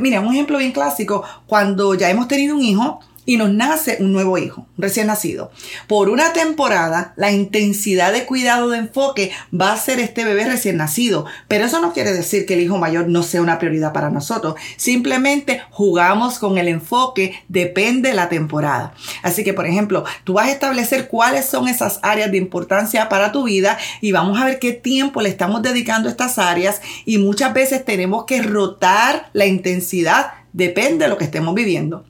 Mira, 0.00 0.20
un 0.20 0.32
ejemplo 0.32 0.58
bien 0.58 0.72
clásico, 0.72 1.24
cuando 1.46 1.94
ya 1.94 2.10
hemos 2.10 2.28
tenido 2.28 2.56
un 2.56 2.62
hijo, 2.62 3.00
y 3.24 3.36
nos 3.36 3.52
nace 3.52 3.98
un 4.00 4.12
nuevo 4.12 4.38
hijo, 4.38 4.66
recién 4.76 5.06
nacido. 5.06 5.50
Por 5.86 6.08
una 6.08 6.32
temporada, 6.32 7.12
la 7.16 7.30
intensidad 7.30 8.12
de 8.12 8.26
cuidado 8.26 8.70
de 8.70 8.78
enfoque 8.78 9.30
va 9.58 9.72
a 9.72 9.76
ser 9.76 10.00
este 10.00 10.24
bebé 10.24 10.44
recién 10.44 10.76
nacido, 10.76 11.26
pero 11.48 11.64
eso 11.64 11.80
no 11.80 11.92
quiere 11.92 12.12
decir 12.12 12.46
que 12.46 12.54
el 12.54 12.60
hijo 12.60 12.78
mayor 12.78 13.08
no 13.08 13.22
sea 13.22 13.42
una 13.42 13.58
prioridad 13.58 13.92
para 13.92 14.10
nosotros. 14.10 14.54
Simplemente 14.76 15.62
jugamos 15.70 16.38
con 16.38 16.58
el 16.58 16.68
enfoque, 16.68 17.34
depende 17.48 18.10
de 18.10 18.14
la 18.14 18.28
temporada. 18.28 18.94
Así 19.22 19.44
que, 19.44 19.54
por 19.54 19.66
ejemplo, 19.66 20.04
tú 20.24 20.34
vas 20.34 20.48
a 20.48 20.52
establecer 20.52 21.08
cuáles 21.08 21.46
son 21.46 21.68
esas 21.68 22.00
áreas 22.02 22.30
de 22.30 22.38
importancia 22.38 23.08
para 23.08 23.32
tu 23.32 23.44
vida 23.44 23.78
y 24.00 24.12
vamos 24.12 24.40
a 24.40 24.44
ver 24.44 24.58
qué 24.58 24.72
tiempo 24.72 25.20
le 25.20 25.28
estamos 25.28 25.62
dedicando 25.62 26.08
a 26.08 26.12
estas 26.12 26.38
áreas 26.38 26.80
y 27.04 27.18
muchas 27.18 27.54
veces 27.54 27.84
tenemos 27.84 28.24
que 28.24 28.42
rotar 28.42 29.30
la 29.32 29.46
intensidad, 29.46 30.32
depende 30.52 31.04
de 31.04 31.10
lo 31.10 31.18
que 31.18 31.24
estemos 31.24 31.54
viviendo. 31.54 32.04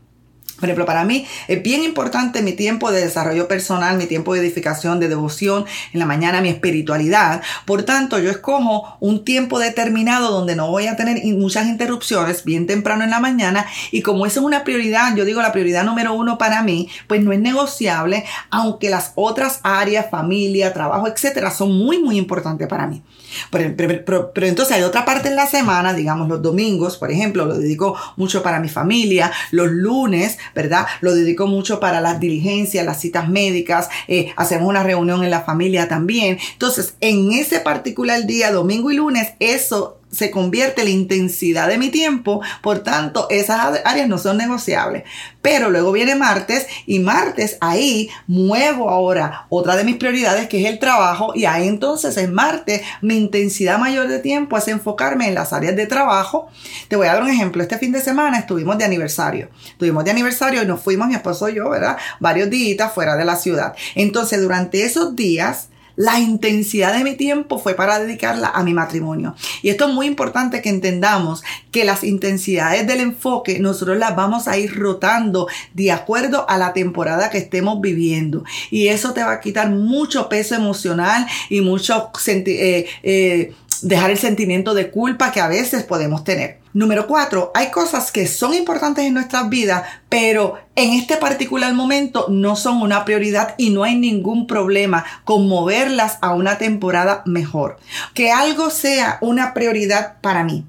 Por 0.63 0.69
ejemplo, 0.69 0.87
para 0.87 1.05
mí 1.05 1.27
es 1.49 1.61
bien 1.61 1.83
importante 1.83 2.41
mi 2.41 2.53
tiempo 2.53 2.93
de 2.93 3.01
desarrollo 3.01 3.49
personal, 3.49 3.97
mi 3.97 4.07
tiempo 4.07 4.33
de 4.33 4.39
edificación, 4.39 5.01
de 5.01 5.09
devoción 5.09 5.65
en 5.93 5.99
la 5.99 6.07
mañana, 6.07 6.41
mi 6.41 6.51
espiritualidad. 6.51 7.43
Por 7.65 7.83
tanto, 7.83 8.21
yo 8.21 8.31
escojo 8.31 8.97
un 9.01 9.25
tiempo 9.25 9.59
determinado 9.59 10.31
donde 10.31 10.55
no 10.55 10.71
voy 10.71 10.87
a 10.87 10.95
tener 10.95 11.21
muchas 11.35 11.67
interrupciones 11.67 12.45
bien 12.45 12.69
temprano 12.69 13.03
en 13.03 13.11
la 13.11 13.19
mañana. 13.19 13.67
Y 13.91 14.03
como 14.03 14.25
eso 14.25 14.39
es 14.39 14.47
una 14.47 14.63
prioridad, 14.63 15.17
yo 15.17 15.25
digo 15.25 15.43
la 15.43 15.51
prioridad 15.51 15.83
número 15.83 16.15
uno 16.15 16.39
para 16.39 16.63
mí, 16.63 16.89
pues 17.09 17.21
no 17.23 17.33
es 17.33 17.41
negociable, 17.41 18.25
aunque 18.51 18.89
las 18.89 19.11
otras 19.17 19.59
áreas, 19.65 20.11
familia, 20.13 20.73
trabajo, 20.73 21.09
etcétera, 21.09 21.51
son 21.51 21.77
muy, 21.77 21.99
muy 21.99 22.17
importantes 22.19 22.69
para 22.69 22.87
mí. 22.87 23.03
Pero, 23.51 24.33
entonces 24.37 24.77
hay 24.77 24.83
otra 24.83 25.05
parte 25.05 25.29
en 25.29 25.35
la 25.35 25.47
semana, 25.47 25.93
digamos 25.93 26.29
los 26.29 26.41
domingos, 26.41 26.99
por 26.99 27.11
ejemplo, 27.11 27.47
lo 27.47 27.59
dedico 27.59 27.97
mucho 28.17 28.45
para 28.45 28.61
mi 28.61 28.69
familia, 28.69 29.33
los 29.51 29.69
lunes 29.71 30.39
¿verdad? 30.55 30.87
Lo 31.01 31.15
dedico 31.15 31.47
mucho 31.47 31.81
para 31.81 32.01
las 32.01 32.21
diligencias, 32.21 32.85
las 32.85 33.01
citas 33.01 33.29
médicas, 33.29 33.89
eh, 34.09 34.33
hacemos 34.37 34.69
una 34.69 34.83
reunión 34.83 35.25
en 35.25 35.31
la 35.31 35.43
familia 35.43 35.89
también. 35.89 36.39
Entonces, 36.53 36.95
en 37.01 37.33
ese 37.33 37.61
particular 37.61 38.27
día, 38.27 38.53
domingo 38.53 38.91
y 38.91 38.97
lunes, 38.97 39.33
eso 39.41 39.99
se 40.13 40.31
convierte 40.31 40.85
la 40.85 40.91
intensidad 40.91 41.69
de 41.69 41.79
mi 41.79 41.89
tiempo, 41.89 42.43
por 42.61 42.81
tanto, 42.81 43.27
esas 43.31 43.81
áreas 43.85 44.09
no 44.09 44.19
son 44.19 44.37
negociables. 44.37 45.05
Pero 45.41 45.71
luego 45.71 45.91
viene 45.91 46.15
martes 46.15 46.67
y 46.87 47.01
martes 47.01 47.57
ahí 47.61 48.11
muevo 48.27 48.91
ahora 48.91 49.47
otra 49.49 49.75
de 49.75 49.85
mis 49.85 49.97
prioridades 49.97 50.49
que 50.49 50.63
es 50.63 50.71
el 50.71 50.79
trabajo 50.79 51.33
y 51.35 51.47
ahí 51.47 51.67
entonces 51.67 52.17
en 52.17 52.33
martes 52.33 52.83
mi 53.01 53.17
intensidad 53.17 53.79
mayor 53.79 54.07
de 54.07 54.21
tiempo 54.21 54.57
es 54.57 54.69
enfocarme 54.69 55.27
en 55.27 55.35
las 55.35 55.53
áreas 55.53 55.75
de 55.75 55.87
trabajo. 55.87 56.49
Te 56.89 56.97
voy 56.97 57.09
a 57.09 57.15
dar 57.15 57.23
un 57.23 57.31
ejemplo. 57.31 57.63
Este 57.63 57.79
fin 57.79 57.91
de 57.91 58.01
semana 58.01 58.39
estuvimos 58.39 58.79
de 58.79 58.85
aniversario. 58.85 59.49
Estuvimos 59.67 60.05
de 60.05 60.11
aniversario 60.13 60.63
y 60.63 60.67
nos 60.67 60.81
fuimos 60.81 61.09
mi 61.09 61.15
esposo 61.15 61.49
y 61.49 61.55
yo, 61.55 61.71
¿verdad? 61.71 61.97
Varios 62.21 62.51
días 62.51 62.93
fuera 62.93 63.17
de 63.17 63.25
la 63.25 63.37
ciudad. 63.37 63.75
Entonces 63.95 64.41
durante 64.41 64.85
esos 64.85 65.17
días 65.17 65.69
la 65.97 66.19
intensidad 66.19 66.97
de 66.97 67.05
mi 67.05 67.15
tiempo 67.15 67.59
fue 67.59 67.75
para 67.75 67.99
dedicarla 67.99 68.49
a 68.49 68.63
mi 68.63 68.75
matrimonio. 68.75 69.35
Y 69.63 69.71
esto 69.71 69.89
es 69.89 69.95
muy 69.95 70.07
importante 70.07 70.63
que 70.63 70.69
entendamos 70.69 71.43
que 71.71 71.85
las 71.85 72.05
intensidades 72.05 72.87
del 72.87 73.01
enfoque 73.01 73.59
nosotros 73.59 73.99
las 73.99 74.17
vamos 74.17 74.49
a 74.49 74.57
ir 74.57 74.75
rotando 74.75 75.49
de 75.75 75.93
acuerdo 75.93 76.49
a 76.49 76.59
la 76.59 76.73
temporada 76.73 77.31
que 77.31 77.39
estemos 77.39 77.81
viviendo. 77.81 78.45
Y 78.71 78.89
eso 78.89 79.13
te 79.13 79.23
va 79.23 79.33
a 79.33 79.41
quitar 79.41 79.71
mucho 79.71 80.29
peso 80.29 80.55
emocional 80.55 81.27
y 81.49 81.61
mucho 81.61 82.11
eh, 82.27 82.87
eh, 83.03 83.55
dejar 83.83 84.11
el 84.11 84.19
sentimiento 84.19 84.75
de 84.75 84.91
culpa 84.91 85.33
que 85.33 85.41
a 85.41 85.49
veces 85.49 85.83
podemos 85.83 86.25
tener. 86.25 86.62
Número 86.75 87.07
cuatro, 87.07 87.51
hay 87.55 87.71
cosas 87.71 88.11
que 88.11 88.27
son 88.27 88.55
importantes 88.55 89.05
en 89.05 89.13
nuestras 89.13 89.51
vidas, 89.51 89.83
pero 90.09 90.59
en 90.75 90.95
este 90.95 91.19
particular 91.19 91.75
momento 91.75 92.27
no 92.31 92.57
son 92.57 92.81
una 92.81 93.05
prioridad 93.05 93.55
y 93.59 93.71
no 93.71 93.85
hay 93.85 93.95
ningún 93.95 94.47
problema 94.47 95.05
con 95.25 95.49
moverlas 95.49 96.17
a 96.23 96.33
una 96.33 96.57
temporada 96.57 97.23
mejor. 97.27 97.79
Que 98.15 98.33
algo 98.33 98.71
sea 98.71 99.19
una 99.21 99.53
prioridad 99.53 100.21
para 100.23 100.45
mí 100.45 100.65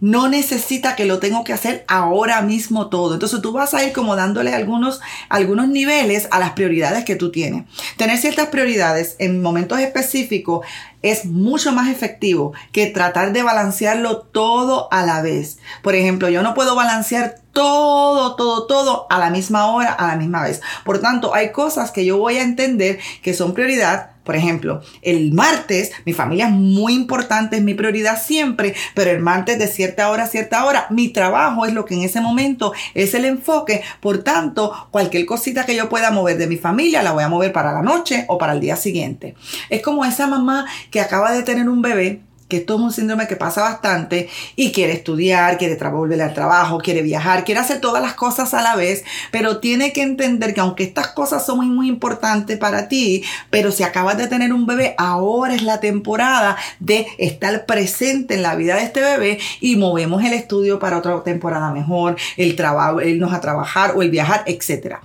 no 0.00 0.28
necesita 0.28 0.94
que 0.96 1.06
lo 1.06 1.18
tengo 1.18 1.44
que 1.44 1.52
hacer 1.52 1.84
ahora 1.88 2.40
mismo 2.42 2.88
todo. 2.88 3.14
Entonces 3.14 3.40
tú 3.42 3.52
vas 3.52 3.74
a 3.74 3.84
ir 3.84 3.92
como 3.92 4.16
dándole 4.16 4.54
algunos, 4.54 5.00
algunos 5.28 5.68
niveles 5.68 6.28
a 6.30 6.38
las 6.38 6.52
prioridades 6.52 7.04
que 7.04 7.16
tú 7.16 7.30
tienes. 7.30 7.64
Tener 7.96 8.18
ciertas 8.18 8.48
prioridades 8.48 9.16
en 9.18 9.42
momentos 9.42 9.80
específicos 9.80 10.64
es 11.02 11.24
mucho 11.24 11.72
más 11.72 11.88
efectivo 11.88 12.52
que 12.72 12.86
tratar 12.86 13.32
de 13.32 13.42
balancearlo 13.42 14.18
todo 14.18 14.88
a 14.90 15.04
la 15.04 15.22
vez. 15.22 15.58
Por 15.82 15.94
ejemplo, 15.94 16.28
yo 16.28 16.42
no 16.42 16.54
puedo 16.54 16.74
balancear 16.74 17.36
todo, 17.52 18.36
todo, 18.36 18.66
todo 18.66 19.06
a 19.10 19.18
la 19.18 19.30
misma 19.30 19.66
hora, 19.66 19.92
a 19.92 20.06
la 20.06 20.16
misma 20.16 20.42
vez. 20.42 20.60
Por 20.84 21.00
tanto, 21.00 21.34
hay 21.34 21.52
cosas 21.52 21.90
que 21.90 22.04
yo 22.04 22.18
voy 22.18 22.36
a 22.36 22.42
entender 22.42 22.98
que 23.22 23.34
son 23.34 23.54
prioridad 23.54 24.18
por 24.28 24.36
ejemplo, 24.36 24.82
el 25.00 25.32
martes, 25.32 25.90
mi 26.04 26.12
familia 26.12 26.48
es 26.48 26.52
muy 26.52 26.92
importante, 26.92 27.56
es 27.56 27.62
mi 27.62 27.72
prioridad 27.72 28.22
siempre, 28.22 28.74
pero 28.92 29.10
el 29.10 29.20
martes 29.20 29.58
de 29.58 29.66
cierta 29.66 30.10
hora 30.10 30.24
a 30.24 30.26
cierta 30.26 30.66
hora, 30.66 30.86
mi 30.90 31.08
trabajo 31.08 31.64
es 31.64 31.72
lo 31.72 31.86
que 31.86 31.94
en 31.94 32.02
ese 32.02 32.20
momento 32.20 32.74
es 32.92 33.14
el 33.14 33.24
enfoque. 33.24 33.80
Por 34.00 34.18
tanto, 34.18 34.88
cualquier 34.90 35.24
cosita 35.24 35.64
que 35.64 35.74
yo 35.74 35.88
pueda 35.88 36.10
mover 36.10 36.36
de 36.36 36.46
mi 36.46 36.58
familia, 36.58 37.02
la 37.02 37.12
voy 37.12 37.24
a 37.24 37.30
mover 37.30 37.54
para 37.54 37.72
la 37.72 37.80
noche 37.80 38.26
o 38.28 38.36
para 38.36 38.52
el 38.52 38.60
día 38.60 38.76
siguiente. 38.76 39.34
Es 39.70 39.80
como 39.80 40.04
esa 40.04 40.26
mamá 40.26 40.66
que 40.90 41.00
acaba 41.00 41.32
de 41.32 41.42
tener 41.42 41.68
un 41.68 41.82
bebé 41.82 42.22
que 42.48 42.58
esto 42.58 42.74
es 42.74 42.80
un 42.80 42.92
síndrome 42.92 43.28
que 43.28 43.36
pasa 43.36 43.60
bastante 43.60 44.28
y 44.56 44.72
quiere 44.72 44.94
estudiar, 44.94 45.58
quiere 45.58 45.76
volver 45.90 46.20
al 46.22 46.34
trabajo, 46.34 46.78
quiere 46.78 47.02
viajar, 47.02 47.44
quiere 47.44 47.60
hacer 47.60 47.80
todas 47.80 48.02
las 48.02 48.14
cosas 48.14 48.54
a 48.54 48.62
la 48.62 48.74
vez, 48.74 49.04
pero 49.30 49.58
tiene 49.58 49.92
que 49.92 50.02
entender 50.02 50.54
que 50.54 50.60
aunque 50.60 50.84
estas 50.84 51.08
cosas 51.08 51.44
son 51.44 51.58
muy, 51.58 51.66
muy 51.66 51.88
importantes 51.88 52.58
para 52.58 52.88
ti, 52.88 53.22
pero 53.50 53.70
si 53.70 53.82
acabas 53.82 54.16
de 54.16 54.26
tener 54.26 54.52
un 54.52 54.66
bebé, 54.66 54.94
ahora 54.98 55.54
es 55.54 55.62
la 55.62 55.80
temporada 55.80 56.56
de 56.80 57.06
estar 57.18 57.66
presente 57.66 58.34
en 58.34 58.42
la 58.42 58.56
vida 58.56 58.76
de 58.76 58.84
este 58.84 59.00
bebé 59.00 59.38
y 59.60 59.76
movemos 59.76 60.24
el 60.24 60.32
estudio 60.32 60.78
para 60.78 60.98
otra 60.98 61.22
temporada 61.22 61.70
mejor, 61.70 62.16
el 62.36 62.56
trabajo, 62.56 63.02
irnos 63.02 63.32
a 63.32 63.40
trabajar 63.40 63.92
o 63.94 64.02
el 64.02 64.10
viajar, 64.10 64.42
etcétera. 64.46 65.02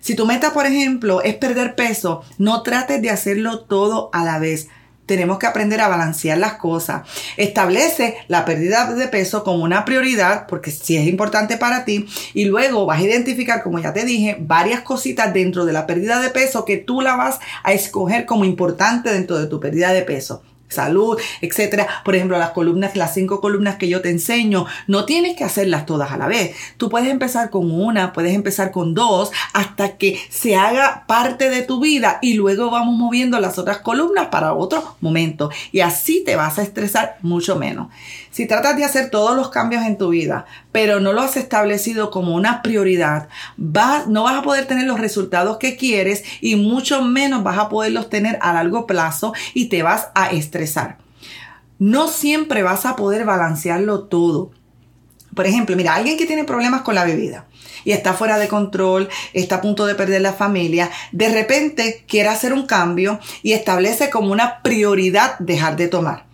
Si 0.00 0.14
tu 0.14 0.24
meta, 0.24 0.52
por 0.52 0.66
ejemplo, 0.66 1.20
es 1.22 1.34
perder 1.34 1.74
peso, 1.74 2.22
no 2.38 2.62
trates 2.62 3.02
de 3.02 3.10
hacerlo 3.10 3.60
todo 3.60 4.08
a 4.12 4.24
la 4.24 4.38
vez 4.38 4.68
tenemos 5.06 5.38
que 5.38 5.46
aprender 5.46 5.80
a 5.80 5.88
balancear 5.88 6.38
las 6.38 6.54
cosas. 6.54 7.02
Establece 7.36 8.16
la 8.28 8.44
pérdida 8.44 8.92
de 8.92 9.08
peso 9.08 9.44
como 9.44 9.64
una 9.64 9.84
prioridad, 9.84 10.46
porque 10.46 10.70
si 10.70 10.96
es 10.96 11.06
importante 11.06 11.56
para 11.56 11.84
ti, 11.84 12.06
y 12.34 12.44
luego 12.44 12.86
vas 12.86 12.98
a 12.98 13.04
identificar, 13.04 13.62
como 13.62 13.78
ya 13.78 13.92
te 13.92 14.04
dije, 14.04 14.36
varias 14.38 14.82
cositas 14.82 15.32
dentro 15.32 15.64
de 15.64 15.72
la 15.72 15.86
pérdida 15.86 16.20
de 16.20 16.30
peso 16.30 16.64
que 16.64 16.76
tú 16.76 17.00
la 17.00 17.16
vas 17.16 17.38
a 17.62 17.72
escoger 17.72 18.26
como 18.26 18.44
importante 18.44 19.12
dentro 19.12 19.38
de 19.38 19.46
tu 19.46 19.60
pérdida 19.60 19.92
de 19.92 20.02
peso 20.02 20.42
salud, 20.68 21.18
etcétera. 21.40 21.86
Por 22.04 22.14
ejemplo, 22.14 22.38
las 22.38 22.50
columnas, 22.50 22.96
las 22.96 23.14
cinco 23.14 23.40
columnas 23.40 23.76
que 23.76 23.88
yo 23.88 24.00
te 24.02 24.10
enseño, 24.10 24.66
no 24.86 25.04
tienes 25.04 25.36
que 25.36 25.44
hacerlas 25.44 25.86
todas 25.86 26.12
a 26.12 26.16
la 26.16 26.26
vez. 26.26 26.54
Tú 26.76 26.88
puedes 26.88 27.08
empezar 27.08 27.50
con 27.50 27.70
una, 27.70 28.12
puedes 28.12 28.34
empezar 28.34 28.70
con 28.70 28.94
dos, 28.94 29.30
hasta 29.52 29.96
que 29.96 30.20
se 30.28 30.56
haga 30.56 31.04
parte 31.06 31.50
de 31.50 31.62
tu 31.62 31.80
vida 31.80 32.18
y 32.22 32.34
luego 32.34 32.70
vamos 32.70 32.96
moviendo 32.96 33.40
las 33.40 33.58
otras 33.58 33.78
columnas 33.78 34.28
para 34.28 34.54
otro 34.54 34.96
momento. 35.00 35.50
Y 35.72 35.80
así 35.80 36.22
te 36.24 36.36
vas 36.36 36.58
a 36.58 36.62
estresar 36.62 37.16
mucho 37.22 37.56
menos. 37.56 37.88
Si 38.36 38.44
tratas 38.44 38.76
de 38.76 38.84
hacer 38.84 39.08
todos 39.08 39.34
los 39.34 39.48
cambios 39.48 39.82
en 39.86 39.96
tu 39.96 40.10
vida, 40.10 40.44
pero 40.70 41.00
no 41.00 41.14
lo 41.14 41.22
has 41.22 41.38
establecido 41.38 42.10
como 42.10 42.34
una 42.34 42.60
prioridad, 42.60 43.30
no 43.56 44.24
vas 44.24 44.36
a 44.36 44.42
poder 44.42 44.66
tener 44.66 44.86
los 44.86 45.00
resultados 45.00 45.56
que 45.56 45.78
quieres 45.78 46.22
y 46.42 46.56
mucho 46.56 47.00
menos 47.00 47.42
vas 47.42 47.56
a 47.56 47.70
poderlos 47.70 48.10
tener 48.10 48.38
a 48.42 48.52
largo 48.52 48.86
plazo 48.86 49.32
y 49.54 49.70
te 49.70 49.82
vas 49.82 50.08
a 50.14 50.26
estresar. 50.26 50.98
No 51.78 52.08
siempre 52.08 52.62
vas 52.62 52.84
a 52.84 52.94
poder 52.94 53.24
balancearlo 53.24 54.02
todo. 54.04 54.50
Por 55.34 55.46
ejemplo, 55.46 55.74
mira, 55.74 55.94
alguien 55.94 56.18
que 56.18 56.26
tiene 56.26 56.44
problemas 56.44 56.82
con 56.82 56.94
la 56.94 57.04
bebida 57.04 57.46
y 57.84 57.92
está 57.92 58.12
fuera 58.12 58.36
de 58.36 58.48
control, 58.48 59.08
está 59.32 59.54
a 59.54 59.60
punto 59.62 59.86
de 59.86 59.94
perder 59.94 60.20
la 60.20 60.34
familia, 60.34 60.90
de 61.10 61.30
repente 61.30 62.04
quiere 62.06 62.28
hacer 62.28 62.52
un 62.52 62.66
cambio 62.66 63.18
y 63.42 63.54
establece 63.54 64.10
como 64.10 64.30
una 64.30 64.60
prioridad 64.60 65.38
dejar 65.38 65.76
de 65.76 65.88
tomar. 65.88 66.26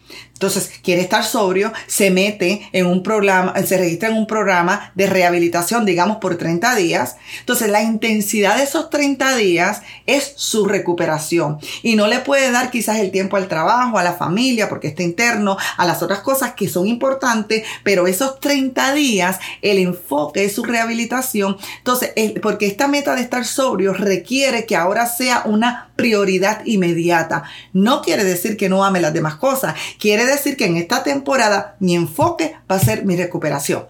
Entonces, 0.43 0.73
quiere 0.83 1.03
estar 1.03 1.25
sobrio, 1.25 1.73
se 1.87 2.11
mete 2.11 2.69
en 2.73 2.87
un 2.87 3.05
programa, 3.05 3.55
se 3.65 3.79
registra 3.79 4.09
en 4.09 4.17
un 4.17 4.27
programa 4.27 4.91
de 4.97 5.07
rehabilitación, 5.07 5.87
digamos, 5.87 6.17
por 6.17 6.37
30 6.37 6.75
días. 6.75 7.15
Entonces, 7.39 7.71
la 7.71 7.81
intensidad 7.81 8.57
de 8.57 8.65
esos 8.65 8.91
30 8.91 9.37
días 9.37 9.83
es 10.05 10.33
su 10.35 10.67
recuperación. 10.67 11.59
Y 11.85 11.95
no 11.95 12.09
le 12.09 12.19
puede 12.19 12.51
dar 12.51 12.73
quizás 12.73 12.99
el 12.99 13.13
tiempo 13.13 13.37
al 13.37 13.47
trabajo, 13.47 13.99
a 13.99 14.03
la 14.03 14.15
familia, 14.15 14.69
porque 14.69 14.89
está 14.89 15.05
interno, 15.05 15.57
a 15.77 15.87
las 15.87 16.03
otras 16.03 16.19
cosas 16.23 16.55
que 16.55 16.69
son 16.69 16.89
importantes, 16.89 17.63
pero 17.85 18.09
esos 18.09 18.41
30 18.41 18.95
días, 18.95 19.39
el 19.61 19.79
enfoque 19.79 20.45
es 20.47 20.57
su 20.57 20.65
rehabilitación. 20.65 21.57
Entonces, 21.79 22.11
porque 22.43 22.67
esta 22.67 22.89
meta 22.89 23.15
de 23.15 23.23
estar 23.23 23.45
sobrio 23.45 23.93
requiere 23.93 24.67
que 24.67 24.75
ahora 24.75 25.07
sea 25.07 25.43
una 25.45 25.93
prioridad 25.95 26.63
inmediata. 26.65 27.45
No 27.73 28.03
quiere 28.03 28.25
decir 28.25 28.57
que 28.57 28.69
no 28.69 28.85
ame 28.85 29.01
las 29.01 29.15
demás 29.15 29.37
cosas. 29.37 29.77
Quiere 30.01 30.32
decir 30.33 30.57
que 30.57 30.67
en 30.67 30.77
esta 30.77 31.03
temporada 31.03 31.77
mi 31.81 31.95
enfoque 31.95 32.57
va 32.71 32.77
a 32.77 32.81
ser 32.81 33.05
mi 33.05 33.17
recuperación. 33.17 33.87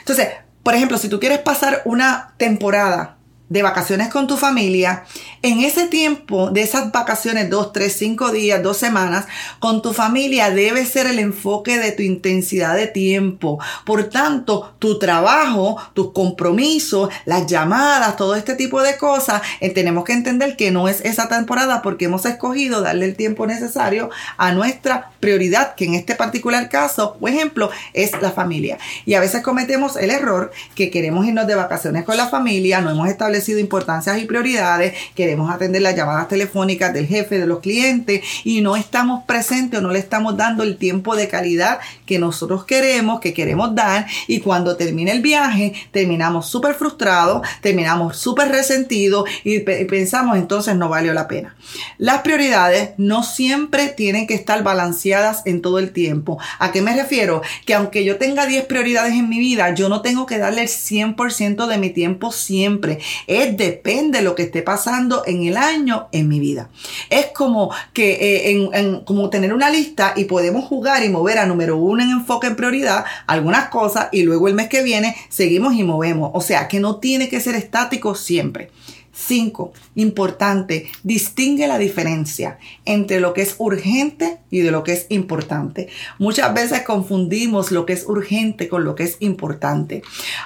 Entonces, 0.00 0.28
por 0.62 0.74
ejemplo, 0.74 0.98
si 0.98 1.08
tú 1.08 1.20
quieres 1.20 1.40
pasar 1.40 1.82
una 1.84 2.34
temporada 2.38 3.17
de 3.48 3.62
vacaciones 3.62 4.08
con 4.08 4.26
tu 4.26 4.36
familia, 4.36 5.04
en 5.40 5.60
ese 5.60 5.86
tiempo 5.86 6.50
de 6.50 6.62
esas 6.62 6.92
vacaciones, 6.92 7.48
dos, 7.48 7.72
tres, 7.72 7.96
cinco 7.96 8.30
días, 8.30 8.62
dos 8.62 8.76
semanas, 8.76 9.26
con 9.58 9.80
tu 9.80 9.92
familia 9.92 10.50
debe 10.50 10.84
ser 10.84 11.06
el 11.06 11.18
enfoque 11.18 11.78
de 11.78 11.92
tu 11.92 12.02
intensidad 12.02 12.74
de 12.76 12.88
tiempo. 12.88 13.58
Por 13.86 14.04
tanto, 14.04 14.74
tu 14.78 14.98
trabajo, 14.98 15.78
tus 15.94 16.12
compromisos, 16.12 17.08
las 17.24 17.46
llamadas, 17.46 18.16
todo 18.16 18.34
este 18.34 18.54
tipo 18.54 18.82
de 18.82 18.96
cosas, 18.98 19.40
eh, 19.60 19.70
tenemos 19.70 20.04
que 20.04 20.12
entender 20.12 20.56
que 20.56 20.70
no 20.70 20.88
es 20.88 21.00
esa 21.02 21.28
temporada 21.28 21.80
porque 21.80 22.06
hemos 22.06 22.26
escogido 22.26 22.82
darle 22.82 23.06
el 23.06 23.16
tiempo 23.16 23.46
necesario 23.46 24.10
a 24.36 24.52
nuestra 24.52 25.12
prioridad, 25.20 25.74
que 25.74 25.86
en 25.86 25.94
este 25.94 26.14
particular 26.14 26.68
caso, 26.68 27.16
por 27.18 27.30
ejemplo, 27.30 27.70
es 27.94 28.10
la 28.20 28.30
familia. 28.30 28.78
Y 29.06 29.14
a 29.14 29.20
veces 29.20 29.42
cometemos 29.42 29.96
el 29.96 30.10
error 30.10 30.52
que 30.74 30.90
queremos 30.90 31.26
irnos 31.26 31.46
de 31.46 31.54
vacaciones 31.54 32.04
con 32.04 32.16
la 32.16 32.28
familia, 32.28 32.80
no 32.80 32.90
hemos 32.90 33.08
establecido 33.08 33.37
establecido 33.38 33.60
importancias 33.60 34.18
y 34.18 34.24
prioridades, 34.24 34.94
queremos 35.14 35.50
atender 35.50 35.82
las 35.82 35.94
llamadas 35.94 36.28
telefónicas 36.28 36.92
del 36.92 37.06
jefe, 37.06 37.38
de 37.38 37.46
los 37.46 37.60
clientes 37.60 38.22
y 38.44 38.60
no 38.60 38.76
estamos 38.76 39.24
presentes 39.24 39.78
o 39.78 39.82
no 39.82 39.90
le 39.90 40.00
estamos 40.00 40.36
dando 40.36 40.64
el 40.64 40.76
tiempo 40.76 41.14
de 41.14 41.28
calidad 41.28 41.78
que 42.04 42.18
nosotros 42.18 42.64
queremos, 42.64 43.20
que 43.20 43.32
queremos 43.32 43.74
dar 43.74 44.06
y 44.26 44.40
cuando 44.40 44.76
termine 44.76 45.12
el 45.12 45.22
viaje 45.22 45.72
terminamos 45.92 46.48
súper 46.48 46.74
frustrados, 46.74 47.46
terminamos 47.60 48.16
súper 48.16 48.48
resentidos 48.48 49.28
y, 49.44 49.60
pensamos 49.60 50.36
entonces 50.36 50.74
no 50.74 50.88
valió 50.88 51.14
la 51.14 51.28
pena. 51.28 51.54
Las 51.98 52.22
prioridades 52.22 52.90
no 52.96 53.22
siempre 53.22 53.88
tienen 53.88 54.26
que 54.26 54.34
estar 54.34 54.62
balanceadas 54.62 55.42
en 55.44 55.62
todo 55.62 55.78
el 55.78 55.92
tiempo. 55.92 56.38
¿A 56.58 56.72
qué 56.72 56.82
me 56.82 56.94
refiero? 56.94 57.42
Que 57.64 57.74
aunque 57.74 58.04
yo 58.04 58.16
tenga 58.16 58.46
10 58.46 58.64
prioridades 58.64 59.12
en 59.12 59.28
mi 59.28 59.38
vida, 59.38 59.74
yo 59.74 59.88
no 59.88 60.02
tengo 60.02 60.26
que 60.26 60.38
darle 60.38 60.62
el 60.62 60.68
100% 60.68 61.66
de 61.66 61.78
mi 61.78 61.90
tiempo 61.90 62.32
siempre. 62.32 62.98
Es 63.28 63.56
depende 63.56 64.18
de 64.18 64.24
lo 64.24 64.34
que 64.34 64.44
esté 64.44 64.62
pasando 64.62 65.22
en 65.26 65.44
el 65.44 65.56
año 65.58 66.08
en 66.12 66.28
mi 66.28 66.40
vida. 66.40 66.70
Es 67.10 67.26
como 67.26 67.70
que 67.92 68.12
eh, 68.12 68.68
en, 68.72 69.00
como 69.04 69.28
tener 69.28 69.52
una 69.52 69.68
lista 69.68 70.14
y 70.16 70.24
podemos 70.24 70.64
jugar 70.64 71.04
y 71.04 71.10
mover 71.10 71.38
a 71.38 71.46
número 71.46 71.76
uno 71.76 72.02
en 72.02 72.10
enfoque 72.10 72.46
en 72.46 72.56
prioridad 72.56 73.04
algunas 73.26 73.68
cosas 73.68 74.08
y 74.12 74.22
luego 74.22 74.48
el 74.48 74.54
mes 74.54 74.68
que 74.68 74.82
viene 74.82 75.14
seguimos 75.28 75.74
y 75.74 75.84
movemos. 75.84 76.30
O 76.32 76.40
sea 76.40 76.68
que 76.68 76.80
no 76.80 76.96
tiene 76.96 77.28
que 77.28 77.40
ser 77.40 77.54
estático 77.54 78.14
siempre. 78.14 78.70
5. 79.18 79.72
Importante, 79.96 80.90
distingue 81.02 81.66
la 81.66 81.78
diferencia 81.78 82.58
entre 82.84 83.20
lo 83.20 83.34
que 83.34 83.42
es 83.42 83.56
urgente 83.58 84.38
y 84.50 84.60
de 84.60 84.70
lo 84.70 84.84
que 84.84 84.92
es 84.92 85.06
importante. 85.08 85.88
Muchas 86.18 86.54
veces 86.54 86.82
confundimos 86.82 87.72
lo 87.72 87.84
que 87.84 87.94
es 87.94 88.06
urgente 88.06 88.68
con 88.68 88.84
lo 88.84 88.94
que 88.94 89.02
es 89.04 89.16
importante. 89.20 90.02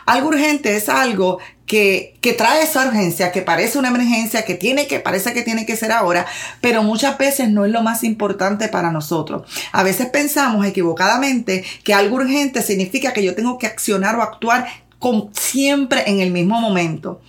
Algo 0.07 0.29
urgente 0.29 0.75
es 0.76 0.88
algo 0.88 1.38
que, 1.67 2.17
que, 2.21 2.33
trae 2.33 2.62
esa 2.62 2.87
urgencia, 2.87 3.31
que 3.31 3.43
parece 3.43 3.79
una 3.79 3.88
emergencia, 3.88 4.45
que 4.45 4.55
tiene 4.55 4.87
que, 4.87 5.00
parece 5.00 5.33
que 5.33 5.43
tiene 5.43 5.64
que 5.64 5.76
ser 5.76 5.93
ahora, 5.93 6.26
pero 6.61 6.83
muchas 6.83 7.17
veces 7.19 7.50
no 7.50 7.64
es 7.64 7.71
lo 7.71 7.83
más 7.83 8.05
importante 8.05 8.69
para 8.69 8.91
nosotros. 8.91 9.43
A 9.73 9.83
veces 9.83 10.09
pensamos 10.09 10.67
equivocadamente 10.67 11.64
que 11.85 11.95
algo 11.95 12.17
urgente 12.17 12.62
significa 12.62 13.12
que 13.12 13.23
yo 13.23 13.35
tengo 13.35 13.59
que 13.59 13.67
accionar 13.67 14.17
o 14.17 14.23
actuar 14.23 14.67
con, 14.99 15.31
siempre 15.35 16.05
en 16.07 16.21
el 16.21 16.31
mismo 16.31 16.61
momento. 16.61 17.21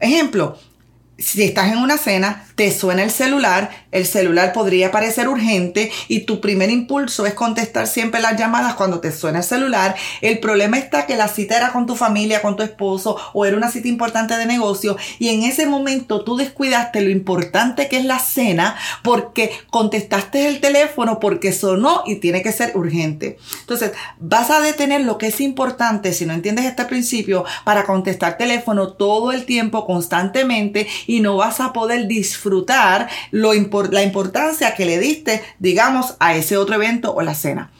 Ejemplo, 0.00 0.58
si 1.18 1.42
estás 1.42 1.72
en 1.72 1.78
una 1.78 1.98
cena, 1.98 2.44
te 2.62 2.70
suena 2.70 3.02
el 3.02 3.10
celular, 3.10 3.70
el 3.90 4.06
celular 4.06 4.52
podría 4.52 4.92
parecer 4.92 5.26
urgente 5.26 5.90
y 6.06 6.20
tu 6.20 6.40
primer 6.40 6.70
impulso 6.70 7.26
es 7.26 7.34
contestar 7.34 7.88
siempre 7.88 8.20
las 8.20 8.38
llamadas 8.38 8.74
cuando 8.74 9.00
te 9.00 9.10
suena 9.10 9.38
el 9.38 9.44
celular. 9.44 9.96
El 10.20 10.38
problema 10.38 10.78
está 10.78 11.04
que 11.04 11.16
la 11.16 11.26
cita 11.26 11.56
era 11.56 11.72
con 11.72 11.86
tu 11.86 11.96
familia, 11.96 12.40
con 12.40 12.54
tu 12.54 12.62
esposo 12.62 13.16
o 13.32 13.44
era 13.44 13.56
una 13.56 13.68
cita 13.68 13.88
importante 13.88 14.36
de 14.36 14.46
negocio 14.46 14.96
y 15.18 15.30
en 15.30 15.42
ese 15.42 15.66
momento 15.66 16.22
tú 16.22 16.36
descuidaste 16.36 17.00
lo 17.00 17.10
importante 17.10 17.88
que 17.88 17.96
es 17.96 18.04
la 18.04 18.20
cena 18.20 18.76
porque 19.02 19.50
contestaste 19.70 20.46
el 20.46 20.60
teléfono 20.60 21.18
porque 21.18 21.52
sonó 21.52 22.04
y 22.06 22.20
tiene 22.20 22.42
que 22.42 22.52
ser 22.52 22.76
urgente. 22.76 23.38
Entonces, 23.58 23.90
vas 24.20 24.50
a 24.50 24.60
detener 24.60 25.00
lo 25.00 25.18
que 25.18 25.26
es 25.26 25.40
importante 25.40 26.12
si 26.12 26.26
no 26.26 26.32
entiendes 26.32 26.66
este 26.66 26.84
principio 26.84 27.44
para 27.64 27.82
contestar 27.86 28.38
teléfono 28.38 28.92
todo 28.92 29.32
el 29.32 29.46
tiempo 29.46 29.84
constantemente 29.84 30.86
y 31.08 31.18
no 31.18 31.36
vas 31.36 31.58
a 31.58 31.72
poder 31.72 32.06
disfrutar 32.06 32.51
lo 33.30 33.52
la 33.90 34.02
importancia 34.02 34.74
que 34.74 34.84
le 34.84 34.98
diste, 34.98 35.42
digamos, 35.58 36.16
a 36.20 36.34
ese 36.34 36.56
otro 36.56 36.74
evento 36.74 37.14
o 37.14 37.22
la 37.22 37.34
cena. 37.34 37.70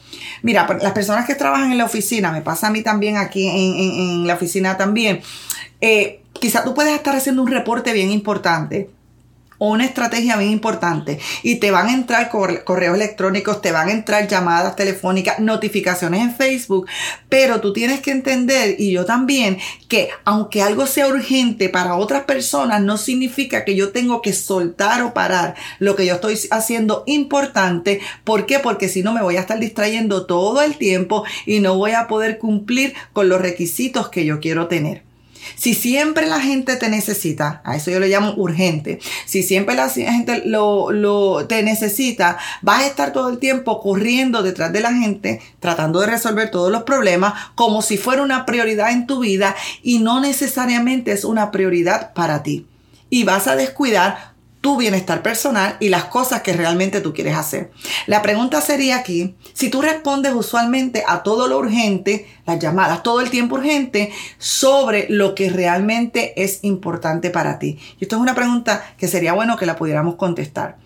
Mira, 0.41 0.67
las 0.81 0.91
personas 0.91 1.25
que 1.25 1.35
trabajan 1.35 1.71
en 1.71 1.77
la 1.77 1.85
oficina, 1.85 2.31
me 2.31 2.41
pasa 2.41 2.67
a 2.67 2.71
mí 2.71 2.81
también 2.81 3.17
aquí 3.17 3.47
en, 3.47 4.27
la 4.27 4.33
oficina 4.35 4.77
también, 4.77 5.21
eh, 5.81 6.21
quizá 6.33 6.63
tú 6.63 6.73
puedes 6.73 6.93
estar 6.93 7.15
haciendo 7.15 7.41
un 7.41 7.49
reporte 7.49 7.93
bien 7.93 8.11
importante 8.11 8.89
una 9.69 9.85
estrategia 9.85 10.37
bien 10.37 10.51
importante 10.51 11.19
y 11.41 11.55
te 11.55 11.71
van 11.71 11.87
a 11.87 11.93
entrar 11.93 12.29
correos 12.29 12.95
electrónicos, 12.95 13.61
te 13.61 13.71
van 13.71 13.89
a 13.89 13.91
entrar 13.91 14.27
llamadas 14.27 14.75
telefónicas, 14.75 15.39
notificaciones 15.39 16.21
en 16.21 16.35
Facebook, 16.35 16.87
pero 17.29 17.61
tú 17.61 17.73
tienes 17.73 18.01
que 18.01 18.11
entender 18.11 18.75
y 18.79 18.91
yo 18.91 19.05
también 19.05 19.59
que 19.87 20.09
aunque 20.25 20.61
algo 20.61 20.85
sea 20.85 21.07
urgente 21.07 21.69
para 21.69 21.95
otras 21.95 22.23
personas 22.23 22.81
no 22.81 22.97
significa 22.97 23.63
que 23.63 23.75
yo 23.75 23.91
tengo 23.91 24.21
que 24.21 24.33
soltar 24.33 25.01
o 25.03 25.13
parar 25.13 25.55
lo 25.79 25.95
que 25.95 26.05
yo 26.05 26.15
estoy 26.15 26.37
haciendo 26.51 27.03
importante. 27.05 28.01
¿Por 28.23 28.45
qué? 28.45 28.59
Porque 28.59 28.89
si 28.89 29.03
no 29.03 29.13
me 29.13 29.21
voy 29.21 29.37
a 29.37 29.41
estar 29.41 29.59
distrayendo 29.59 30.25
todo 30.25 30.61
el 30.61 30.77
tiempo 30.77 31.23
y 31.45 31.59
no 31.59 31.77
voy 31.77 31.91
a 31.91 32.07
poder 32.07 32.37
cumplir 32.37 32.93
con 33.13 33.29
los 33.29 33.41
requisitos 33.41 34.09
que 34.09 34.25
yo 34.25 34.39
quiero 34.39 34.67
tener. 34.67 35.12
Si 35.55 35.73
siempre 35.73 36.27
la 36.27 36.39
gente 36.39 36.75
te 36.75 36.89
necesita, 36.89 37.61
a 37.63 37.75
eso 37.75 37.91
yo 37.91 37.99
le 37.99 38.09
llamo 38.09 38.33
urgente, 38.35 38.99
si 39.25 39.43
siempre 39.43 39.75
la 39.75 39.89
gente 39.89 40.43
lo, 40.45 41.45
te 41.47 41.63
necesita, 41.63 42.37
vas 42.61 42.83
a 42.83 42.87
estar 42.87 43.13
todo 43.13 43.29
el 43.29 43.39
tiempo 43.39 43.81
corriendo 43.81 44.43
detrás 44.43 44.73
de 44.73 44.81
la 44.81 44.93
gente, 44.93 45.41
tratando 45.59 46.01
de 46.01 46.07
resolver 46.07 46.51
todos 46.51 46.71
los 46.71 46.83
problemas 46.83 47.33
como 47.55 47.81
si 47.81 47.97
fuera 47.97 48.21
una 48.21 48.45
prioridad 48.45 48.91
en 48.91 49.07
tu 49.07 49.19
vida 49.19 49.55
y 49.81 49.99
no 49.99 50.19
necesariamente 50.19 51.11
es 51.11 51.23
una 51.25 51.51
prioridad 51.51 52.13
para 52.13 52.43
ti. 52.43 52.65
Y 53.09 53.23
vas 53.25 53.47
a 53.47 53.55
descuidar 53.55 54.32
tu 54.63 54.77
bienestar 54.77 55.21
personal 55.21 55.75
y 55.81 55.89
las 55.89 56.05
cosas 56.05 56.41
que 56.41 56.53
realmente 56.53 57.01
tú 57.01 57.13
quieres 57.13 57.35
hacer. 57.35 57.71
La 58.07 58.21
pregunta 58.21 58.61
sería 58.61 58.95
aquí, 58.95 59.35
si 59.51 59.69
tú 59.69 59.81
respondes 59.81 60.33
usualmente 60.33 61.03
a 61.05 61.21
todo 61.21 61.49
lo 61.49 61.57
urgente, 61.57 62.27
las 62.45 62.59
llamadas, 62.59 63.03
todo 63.03 63.19
el 63.19 63.29
tiempo 63.29 63.55
urgente, 63.55 64.13
sobre 64.37 65.07
lo 65.09 65.35
que 65.35 65.49
realmente 65.49 66.41
es 66.41 66.63
importante 66.63 67.29
para 67.29 67.59
ti. 67.59 67.77
Y 67.99 68.05
esto 68.05 68.15
es 68.15 68.21
una 68.21 68.35
pregunta 68.35 68.81
que 68.97 69.09
sería 69.09 69.33
bueno 69.33 69.57
que 69.57 69.65
la 69.65 69.75
pudiéramos 69.75 70.15
contestar. 70.15 70.77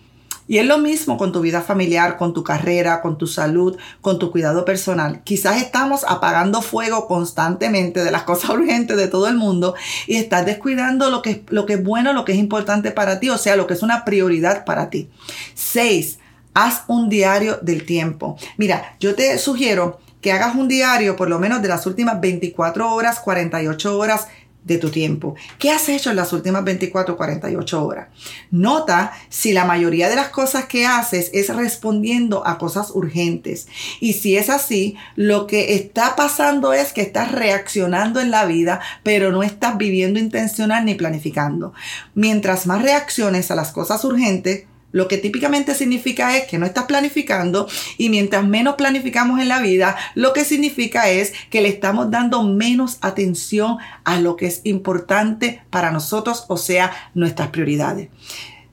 Y 0.48 0.58
es 0.58 0.66
lo 0.66 0.78
mismo 0.78 1.18
con 1.18 1.30
tu 1.30 1.40
vida 1.40 1.60
familiar, 1.60 2.16
con 2.16 2.32
tu 2.34 2.42
carrera, 2.42 3.00
con 3.00 3.18
tu 3.18 3.26
salud, 3.26 3.76
con 4.00 4.18
tu 4.18 4.32
cuidado 4.32 4.64
personal. 4.64 5.22
Quizás 5.22 5.62
estamos 5.62 6.04
apagando 6.08 6.62
fuego 6.62 7.06
constantemente 7.06 8.02
de 8.02 8.10
las 8.10 8.22
cosas 8.24 8.50
urgentes 8.50 8.96
de 8.96 9.08
todo 9.08 9.28
el 9.28 9.36
mundo 9.36 9.74
y 10.06 10.16
estás 10.16 10.46
descuidando 10.46 11.10
lo 11.10 11.22
que, 11.22 11.44
lo 11.48 11.66
que 11.66 11.74
es 11.74 11.84
bueno, 11.84 12.12
lo 12.12 12.24
que 12.24 12.32
es 12.32 12.38
importante 12.38 12.90
para 12.90 13.20
ti, 13.20 13.28
o 13.28 13.38
sea, 13.38 13.56
lo 13.56 13.66
que 13.66 13.74
es 13.74 13.82
una 13.82 14.04
prioridad 14.04 14.64
para 14.64 14.90
ti. 14.90 15.10
Seis, 15.54 16.18
haz 16.54 16.84
un 16.88 17.08
diario 17.08 17.58
del 17.60 17.84
tiempo. 17.84 18.36
Mira, 18.56 18.96
yo 18.98 19.14
te 19.14 19.38
sugiero 19.38 20.00
que 20.20 20.32
hagas 20.32 20.56
un 20.56 20.66
diario 20.66 21.16
por 21.16 21.28
lo 21.28 21.38
menos 21.38 21.62
de 21.62 21.68
las 21.68 21.86
últimas 21.86 22.20
24 22.20 22.92
horas, 22.92 23.20
48 23.20 23.98
horas, 23.98 24.28
de 24.64 24.78
tu 24.78 24.90
tiempo. 24.90 25.34
¿Qué 25.58 25.70
has 25.70 25.88
hecho 25.88 26.10
en 26.10 26.16
las 26.16 26.32
últimas 26.32 26.64
24 26.64 27.14
o 27.14 27.16
48 27.16 27.84
horas? 27.84 28.08
Nota 28.50 29.12
si 29.28 29.52
la 29.52 29.64
mayoría 29.64 30.08
de 30.08 30.16
las 30.16 30.28
cosas 30.28 30.66
que 30.66 30.86
haces 30.86 31.30
es 31.32 31.54
respondiendo 31.54 32.46
a 32.46 32.58
cosas 32.58 32.90
urgentes. 32.90 33.66
Y 34.00 34.12
si 34.12 34.36
es 34.36 34.50
así, 34.50 34.96
lo 35.16 35.46
que 35.46 35.74
está 35.74 36.16
pasando 36.16 36.72
es 36.72 36.92
que 36.92 37.00
estás 37.00 37.32
reaccionando 37.32 38.20
en 38.20 38.30
la 38.30 38.44
vida, 38.44 38.80
pero 39.02 39.32
no 39.32 39.42
estás 39.42 39.78
viviendo 39.78 40.20
intencional 40.20 40.84
ni 40.84 40.94
planificando. 40.94 41.72
Mientras 42.14 42.66
más 42.66 42.82
reacciones 42.82 43.50
a 43.50 43.54
las 43.54 43.72
cosas 43.72 44.04
urgentes, 44.04 44.64
lo 44.90 45.08
que 45.08 45.18
típicamente 45.18 45.74
significa 45.74 46.36
es 46.36 46.46
que 46.46 46.58
no 46.58 46.66
estás 46.66 46.84
planificando 46.84 47.68
y 47.98 48.08
mientras 48.08 48.46
menos 48.46 48.76
planificamos 48.76 49.40
en 49.40 49.48
la 49.48 49.60
vida, 49.60 49.96
lo 50.14 50.32
que 50.32 50.44
significa 50.44 51.10
es 51.10 51.32
que 51.50 51.60
le 51.60 51.68
estamos 51.68 52.10
dando 52.10 52.42
menos 52.42 52.98
atención 53.00 53.78
a 54.04 54.18
lo 54.18 54.36
que 54.36 54.46
es 54.46 54.60
importante 54.64 55.62
para 55.70 55.90
nosotros, 55.90 56.44
o 56.48 56.56
sea, 56.56 56.92
nuestras 57.14 57.48
prioridades. 57.48 58.08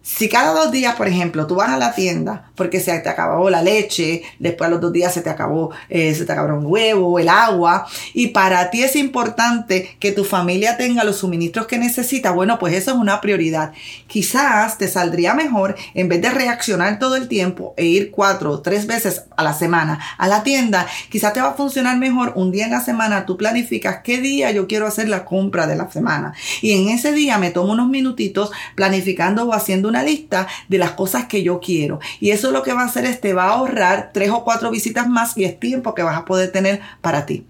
Si 0.07 0.29
cada 0.29 0.53
dos 0.53 0.71
días, 0.71 0.93
por 0.93 1.07
ejemplo, 1.07 1.47
tú 1.47 1.55
vas 1.55 1.69
a 1.69 1.77
la 1.77 1.95
tienda 1.95 2.51
porque 2.53 2.79
se 2.79 2.97
te 2.99 3.09
acabó 3.09 3.49
la 3.49 3.63
leche, 3.63 4.21
después 4.37 4.67
a 4.67 4.71
los 4.71 4.79
dos 4.79 4.93
días 4.93 5.11
se 5.11 5.21
te 5.21 5.31
acabó, 5.31 5.71
eh, 5.89 6.13
se 6.13 6.25
te 6.25 6.31
acabó 6.31 6.55
un 6.59 6.67
huevo, 6.67 7.17
el 7.17 7.27
agua, 7.27 7.87
y 8.13 8.27
para 8.27 8.69
ti 8.69 8.83
es 8.83 8.95
importante 8.95 9.97
que 9.99 10.11
tu 10.11 10.23
familia 10.23 10.77
tenga 10.77 11.03
los 11.03 11.17
suministros 11.17 11.65
que 11.65 11.79
necesita, 11.79 12.29
bueno, 12.29 12.59
pues 12.59 12.75
eso 12.75 12.91
es 12.91 12.97
una 12.97 13.19
prioridad. 13.19 13.73
Quizás 14.05 14.77
te 14.77 14.87
saldría 14.87 15.33
mejor, 15.33 15.75
en 15.95 16.07
vez 16.07 16.21
de 16.21 16.29
reaccionar 16.29 16.99
todo 16.99 17.15
el 17.15 17.27
tiempo 17.27 17.73
e 17.75 17.85
ir 17.85 18.11
cuatro 18.11 18.51
o 18.51 18.61
tres 18.61 18.85
veces 18.85 19.23
a 19.35 19.43
la 19.43 19.55
semana 19.55 19.99
a 20.19 20.27
la 20.27 20.43
tienda, 20.43 20.85
quizás 21.09 21.33
te 21.33 21.41
va 21.41 21.49
a 21.49 21.53
funcionar 21.55 21.97
mejor 21.97 22.33
un 22.35 22.51
día 22.51 22.65
en 22.65 22.71
la 22.71 22.81
semana, 22.81 23.25
tú 23.25 23.37
planificas 23.37 24.01
qué 24.03 24.21
día 24.21 24.51
yo 24.51 24.67
quiero 24.67 24.85
hacer 24.85 25.09
la 25.09 25.25
compra 25.25 25.65
de 25.65 25.75
la 25.75 25.89
semana. 25.89 26.35
Y 26.61 26.73
en 26.73 26.89
ese 26.89 27.11
día 27.11 27.39
me 27.39 27.49
tomo 27.49 27.73
unos 27.73 27.89
minutitos 27.89 28.51
planificando 28.75 29.45
o 29.45 29.53
haciendo 29.53 29.89
una 29.89 29.94
lista 30.03 30.47
de 30.67 30.77
las 30.77 30.91
cosas 30.91 31.25
que 31.25 31.43
yo 31.43 31.59
quiero. 31.59 31.99
Y 32.19 32.31
eso 32.31 32.51
lo 32.51 32.63
que 32.63 32.73
va 32.73 32.81
a 32.81 32.85
hacer 32.85 33.05
es 33.05 33.21
te 33.21 33.33
va 33.33 33.45
a 33.45 33.53
ahorrar 33.53 34.11
tres 34.13 34.29
o 34.29 34.43
cuatro 34.43 34.71
visitas 34.71 35.07
más 35.07 35.37
y 35.37 35.45
es 35.45 35.59
tiempo 35.59 35.95
que 35.95 36.03
vas 36.03 36.17
a 36.17 36.25
poder 36.25 36.51
tener 36.51 36.81
para 37.01 37.25
ti. 37.25 37.45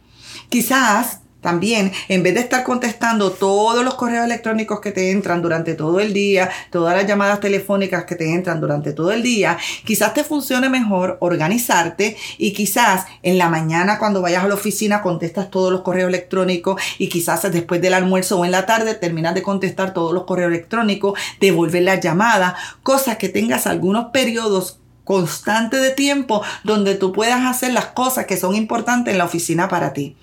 Quizás 0.49 1.21
También, 1.45 1.91
en 2.09 2.23
vez 2.23 2.33
de 2.33 2.39
estar 2.39 2.63
contestando 2.63 3.29
todos 3.29 3.85
los 3.85 3.93
correos 3.93 4.25
electrónicos 4.25 4.79
que 4.79 4.91
te 4.91 5.11
entran 5.11 5.43
durante 5.43 5.75
todo 5.75 5.99
el 5.99 6.11
día, 6.11 6.49
todas 6.71 6.97
las 6.97 7.05
llamadas 7.05 7.39
telefónicas 7.39 8.05
que 8.05 8.15
te 8.15 8.33
entran 8.33 8.59
durante 8.59 8.93
todo 8.93 9.11
el 9.11 9.21
día, 9.21 9.55
quizás 9.85 10.15
te 10.15 10.23
funcione 10.23 10.69
mejor 10.69 11.19
organizarte 11.21 12.17
y 12.39 12.51
quizás 12.51 13.05
en 13.21 13.37
la 13.37 13.47
mañana 13.47 13.99
cuando 13.99 14.23
vayas 14.23 14.43
a 14.43 14.47
la 14.47 14.55
oficina 14.55 15.03
contestas 15.03 15.51
todos 15.51 15.71
los 15.71 15.81
correos 15.81 16.09
electrónicos 16.09 16.81
y 16.97 17.09
quizás 17.09 17.43
después 17.51 17.79
del 17.79 17.93
almuerzo 17.93 18.39
o 18.39 18.45
en 18.45 18.49
la 18.49 18.65
tarde 18.65 18.95
terminas 18.95 19.35
de 19.35 19.43
contestar 19.43 19.93
todos 19.93 20.15
los 20.15 20.23
correos 20.23 20.49
electrónicos, 20.49 21.13
devolver 21.39 21.83
la 21.83 21.99
llamada, 21.99 22.55
cosas 22.81 23.17
que 23.17 23.29
tengas 23.29 23.67
algunos 23.67 24.05
periodos 24.05 24.79
constantes 25.03 25.79
de 25.79 25.91
tiempo 25.91 26.41
donde 26.63 26.95
tú 26.95 27.13
puedas 27.13 27.45
hacer 27.45 27.71
las 27.71 27.85
cosas 27.85 28.25
que 28.25 28.35
son 28.35 28.55
importantes 28.55 29.11
en 29.11 29.19
la 29.19 29.25
oficina 29.25 29.69
para 29.69 29.93
ti. 29.93 30.17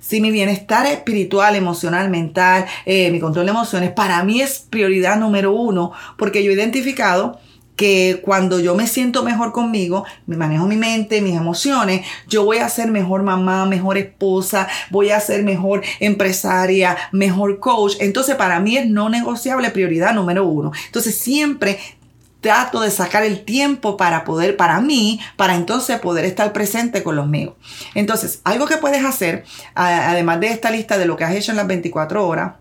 Si 0.00 0.20
mi 0.20 0.30
bienestar 0.30 0.86
espiritual, 0.86 1.56
emocional, 1.56 2.10
mental, 2.10 2.66
eh, 2.86 3.10
mi 3.10 3.20
control 3.20 3.46
de 3.46 3.52
emociones, 3.52 3.90
para 3.90 4.22
mí 4.24 4.40
es 4.40 4.66
prioridad 4.70 5.18
número 5.18 5.52
uno, 5.52 5.92
porque 6.16 6.42
yo 6.42 6.50
he 6.50 6.54
identificado 6.54 7.38
que 7.76 8.20
cuando 8.22 8.60
yo 8.60 8.74
me 8.74 8.86
siento 8.86 9.22
mejor 9.22 9.52
conmigo, 9.52 10.04
me 10.26 10.36
manejo 10.36 10.66
mi 10.66 10.76
mente, 10.76 11.20
mis 11.20 11.34
emociones, 11.34 12.06
yo 12.28 12.44
voy 12.44 12.58
a 12.58 12.68
ser 12.68 12.90
mejor 12.90 13.22
mamá, 13.22 13.66
mejor 13.66 13.98
esposa, 13.98 14.68
voy 14.90 15.10
a 15.10 15.20
ser 15.20 15.42
mejor 15.42 15.82
empresaria, 15.98 16.96
mejor 17.12 17.58
coach. 17.58 17.94
Entonces 18.00 18.36
para 18.36 18.60
mí 18.60 18.76
es 18.76 18.86
no 18.86 19.08
negociable 19.08 19.70
prioridad 19.70 20.14
número 20.14 20.46
uno. 20.46 20.72
Entonces 20.86 21.18
siempre 21.18 21.78
trato 22.42 22.80
de 22.80 22.90
sacar 22.90 23.22
el 23.22 23.44
tiempo 23.44 23.96
para 23.96 24.24
poder, 24.24 24.56
para 24.56 24.80
mí, 24.80 25.20
para 25.36 25.54
entonces 25.54 25.98
poder 26.00 26.26
estar 26.26 26.52
presente 26.52 27.02
con 27.02 27.16
los 27.16 27.28
míos. 27.28 27.54
Entonces, 27.94 28.40
algo 28.44 28.66
que 28.66 28.76
puedes 28.76 29.04
hacer, 29.04 29.44
además 29.74 30.40
de 30.40 30.48
esta 30.48 30.70
lista 30.70 30.98
de 30.98 31.06
lo 31.06 31.16
que 31.16 31.24
has 31.24 31.34
hecho 31.34 31.52
en 31.52 31.56
las 31.56 31.68
24 31.68 32.26
horas, 32.26 32.54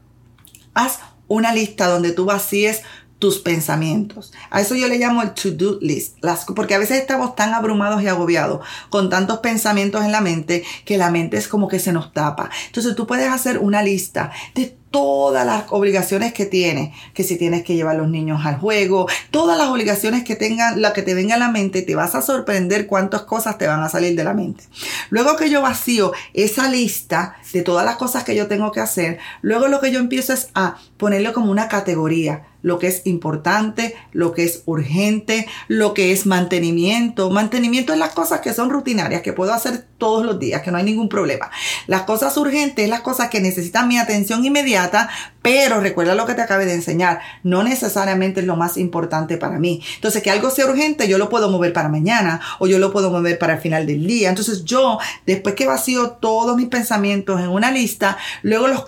haz 0.75 0.99
una 1.27 1.51
lista 1.51 1.87
donde 1.87 2.11
tú 2.11 2.25
vacíes 2.25 2.83
tus 3.17 3.39
pensamientos. 3.39 4.33
A 4.49 4.61
eso 4.61 4.75
yo 4.75 4.87
le 4.87 4.97
llamo 4.97 5.21
el 5.21 5.33
to-do 5.33 5.77
list, 5.81 6.17
las, 6.21 6.45
porque 6.45 6.75
a 6.75 6.79
veces 6.79 6.99
estamos 6.99 7.35
tan 7.35 7.53
abrumados 7.53 8.01
y 8.01 8.07
agobiados 8.07 8.65
con 8.89 9.09
tantos 9.09 9.39
pensamientos 9.39 10.03
en 10.03 10.11
la 10.11 10.21
mente 10.21 10.63
que 10.85 10.97
la 10.97 11.11
mente 11.11 11.37
es 11.37 11.47
como 11.47 11.67
que 11.67 11.79
se 11.79 11.91
nos 11.91 12.13
tapa. 12.13 12.49
Entonces 12.67 12.95
tú 12.95 13.07
puedes 13.07 13.31
hacer 13.31 13.59
una 13.59 13.83
lista 13.83 14.31
de 14.55 14.80
todas 14.91 15.45
las 15.45 15.63
obligaciones 15.69 16.33
que 16.33 16.45
tienes, 16.45 16.93
que 17.13 17.23
si 17.23 17.37
tienes 17.37 17.63
que 17.63 17.75
llevar 17.75 17.95
a 17.95 17.99
los 17.99 18.09
niños 18.09 18.45
al 18.45 18.57
juego, 18.57 19.07
todas 19.31 19.57
las 19.57 19.69
obligaciones 19.69 20.23
que 20.23 20.35
tengan, 20.35 20.81
la 20.81 20.93
que 20.93 21.01
te 21.01 21.13
venga 21.13 21.35
a 21.35 21.39
la 21.39 21.49
mente, 21.49 21.81
te 21.81 21.95
vas 21.95 22.13
a 22.13 22.21
sorprender 22.21 22.87
cuántas 22.87 23.23
cosas 23.23 23.57
te 23.57 23.67
van 23.67 23.81
a 23.81 23.89
salir 23.89 24.15
de 24.15 24.23
la 24.23 24.33
mente. 24.33 24.65
Luego 25.09 25.37
que 25.37 25.49
yo 25.49 25.61
vacío 25.61 26.11
esa 26.33 26.69
lista 26.69 27.37
de 27.53 27.61
todas 27.61 27.85
las 27.85 27.95
cosas 27.95 28.25
que 28.25 28.35
yo 28.35 28.47
tengo 28.47 28.71
que 28.71 28.81
hacer, 28.81 29.19
luego 29.41 29.67
lo 29.69 29.79
que 29.79 29.91
yo 29.91 29.99
empiezo 29.99 30.33
es 30.33 30.49
a 30.53 30.75
ponerle 30.97 31.31
como 31.31 31.51
una 31.51 31.69
categoría 31.69 32.47
lo 32.63 32.79
que 32.79 32.87
es 32.87 33.01
importante, 33.05 33.95
lo 34.11 34.33
que 34.33 34.43
es 34.43 34.63
urgente, 34.65 35.47
lo 35.67 35.93
que 35.93 36.11
es 36.11 36.25
mantenimiento. 36.25 37.29
Mantenimiento 37.29 37.93
es 37.93 37.99
las 37.99 38.13
cosas 38.13 38.41
que 38.41 38.53
son 38.53 38.69
rutinarias, 38.69 39.21
que 39.21 39.33
puedo 39.33 39.53
hacer 39.53 39.87
todos 39.97 40.25
los 40.25 40.39
días, 40.39 40.61
que 40.61 40.71
no 40.71 40.77
hay 40.77 40.83
ningún 40.83 41.09
problema. 41.09 41.49
Las 41.87 42.03
cosas 42.03 42.35
urgentes 42.37 42.83
es 42.83 42.89
las 42.89 43.01
cosas 43.01 43.29
que 43.29 43.41
necesitan 43.41 43.87
mi 43.87 43.97
atención 43.97 44.45
inmediata 44.45 44.80
किया 44.81 44.87
था। 44.87 45.09
Pero 45.41 45.79
recuerda 45.79 46.15
lo 46.15 46.25
que 46.25 46.35
te 46.35 46.41
acabé 46.41 46.65
de 46.65 46.73
enseñar, 46.73 47.19
no 47.43 47.63
necesariamente 47.63 48.41
es 48.41 48.45
lo 48.45 48.55
más 48.55 48.77
importante 48.77 49.37
para 49.37 49.59
mí. 49.59 49.81
Entonces, 49.95 50.21
que 50.21 50.29
algo 50.29 50.49
sea 50.49 50.65
urgente, 50.65 51.07
yo 51.07 51.17
lo 51.17 51.29
puedo 51.29 51.49
mover 51.49 51.73
para 51.73 51.89
mañana 51.89 52.39
o 52.59 52.67
yo 52.67 52.77
lo 52.79 52.91
puedo 52.91 53.09
mover 53.09 53.39
para 53.39 53.53
el 53.53 53.59
final 53.59 53.87
del 53.87 54.05
día. 54.05 54.29
Entonces, 54.29 54.63
yo, 54.65 54.99
después 55.25 55.55
que 55.55 55.65
vacío 55.65 56.11
todos 56.11 56.55
mis 56.57 56.67
pensamientos 56.67 57.39
en 57.39 57.49
una 57.49 57.71
lista, 57.71 58.17
luego 58.43 58.67
los 58.67 58.83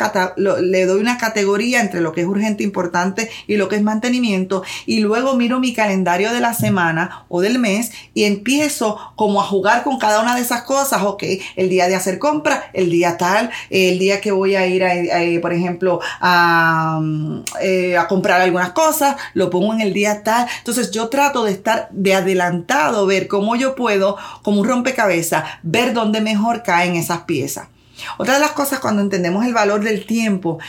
le 0.61 0.85
doy 0.85 0.99
una 0.99 1.17
categoría 1.17 1.81
entre 1.81 2.01
lo 2.01 2.11
que 2.11 2.21
es 2.21 2.27
urgente, 2.27 2.63
importante 2.63 3.29
y 3.47 3.57
lo 3.57 3.67
que 3.67 3.77
es 3.77 3.81
mantenimiento 3.81 4.63
y 4.85 4.99
luego 4.99 5.35
miro 5.35 5.59
mi 5.59 5.73
calendario 5.73 6.33
de 6.33 6.41
la 6.41 6.53
semana 6.53 7.25
o 7.29 7.41
del 7.41 7.59
mes 7.59 7.91
y 8.13 8.25
empiezo 8.25 8.97
como 9.15 9.41
a 9.41 9.45
jugar 9.45 9.83
con 9.83 9.97
cada 9.97 10.21
una 10.21 10.35
de 10.35 10.41
esas 10.41 10.63
cosas. 10.63 11.01
Ok, 11.03 11.23
el 11.55 11.69
día 11.69 11.87
de 11.87 11.95
hacer 11.95 12.19
compra, 12.19 12.69
el 12.73 12.89
día 12.89 13.17
tal, 13.17 13.49
el 13.69 13.99
día 13.99 14.21
que 14.21 14.31
voy 14.31 14.55
a 14.55 14.67
ir 14.67 14.83
a 14.83 14.93
por 15.41 15.53
ejemplo, 15.53 15.99
eh, 17.61 17.97
a, 17.97 18.07
comprar 18.07 18.41
algunas 18.41 18.71
cosas, 18.71 19.15
lo 19.33 19.49
pongo 19.49 19.73
en 19.73 19.81
el 19.81 19.93
día 19.93 20.23
tal. 20.23 20.47
Entonces 20.59 20.91
yo 20.91 21.09
trato 21.09 21.43
de 21.43 21.51
estar 21.51 21.89
de 21.91 22.15
adelantado, 22.15 23.05
ver 23.05 23.27
cómo 23.27 23.55
yo 23.55 23.75
puedo, 23.75 24.17
como 24.41 24.61
un 24.61 24.67
rompecabezas, 24.67 25.43
ver 25.63 25.93
dónde 25.93 26.21
mejor 26.21 26.63
caen 26.63 26.95
esas 26.95 27.21
piezas. 27.21 27.67
Otra 28.17 28.35
de 28.35 28.39
las 28.39 28.51
cosas 28.51 28.79
cuando 28.79 29.01
entendemos 29.01 29.45
el 29.45 29.53
valor 29.53 29.83
del 29.83 30.05
tiempo, 30.05 30.59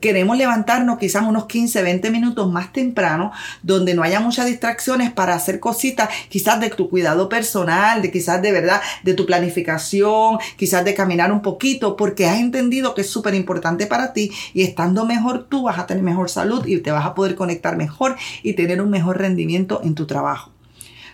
queremos 0.00 0.36
levantarnos 0.36 0.98
quizás 0.98 1.22
unos 1.22 1.46
15, 1.46 1.82
20 1.82 2.10
minutos 2.10 2.50
más 2.50 2.72
temprano, 2.72 3.32
donde 3.62 3.94
no 3.94 4.02
haya 4.02 4.20
muchas 4.20 4.46
distracciones 4.46 5.12
para 5.12 5.34
hacer 5.34 5.60
cositas, 5.60 6.08
quizás 6.28 6.60
de 6.60 6.70
tu 6.70 6.88
cuidado 6.88 7.28
personal, 7.28 8.02
de 8.02 8.10
quizás 8.10 8.42
de 8.42 8.52
verdad, 8.52 8.80
de 9.02 9.14
tu 9.14 9.26
planificación, 9.26 10.38
quizás 10.56 10.84
de 10.84 10.94
caminar 10.94 11.32
un 11.32 11.42
poquito, 11.42 11.96
porque 11.96 12.26
has 12.26 12.38
entendido 12.38 12.94
que 12.94 13.02
es 13.02 13.10
súper 13.10 13.34
importante 13.34 13.86
para 13.86 14.12
ti 14.12 14.30
y 14.54 14.62
estando 14.62 15.06
mejor 15.06 15.46
tú 15.48 15.64
vas 15.64 15.78
a 15.78 15.86
tener 15.86 16.02
mejor 16.02 16.30
salud 16.30 16.66
y 16.66 16.78
te 16.78 16.90
vas 16.90 17.06
a 17.06 17.14
poder 17.14 17.34
conectar 17.34 17.76
mejor 17.76 18.16
y 18.42 18.54
tener 18.54 18.80
un 18.82 18.90
mejor 18.90 19.18
rendimiento 19.18 19.80
en 19.82 19.94
tu 19.94 20.06
trabajo. 20.06 20.52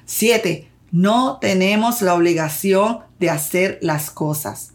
7. 0.06 0.68
No 0.92 1.38
tenemos 1.40 2.02
la 2.02 2.14
obligación 2.14 3.00
de 3.18 3.30
hacer 3.30 3.78
las 3.82 4.10
cosas 4.10 4.74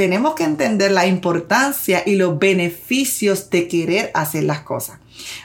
tenemos 0.00 0.32
que 0.32 0.44
entender 0.44 0.92
la 0.92 1.06
importancia 1.06 2.02
y 2.06 2.14
los 2.14 2.38
beneficios 2.38 3.50
de 3.50 3.68
querer 3.68 4.10
hacer 4.14 4.44
las 4.44 4.60
cosas. 4.60 4.98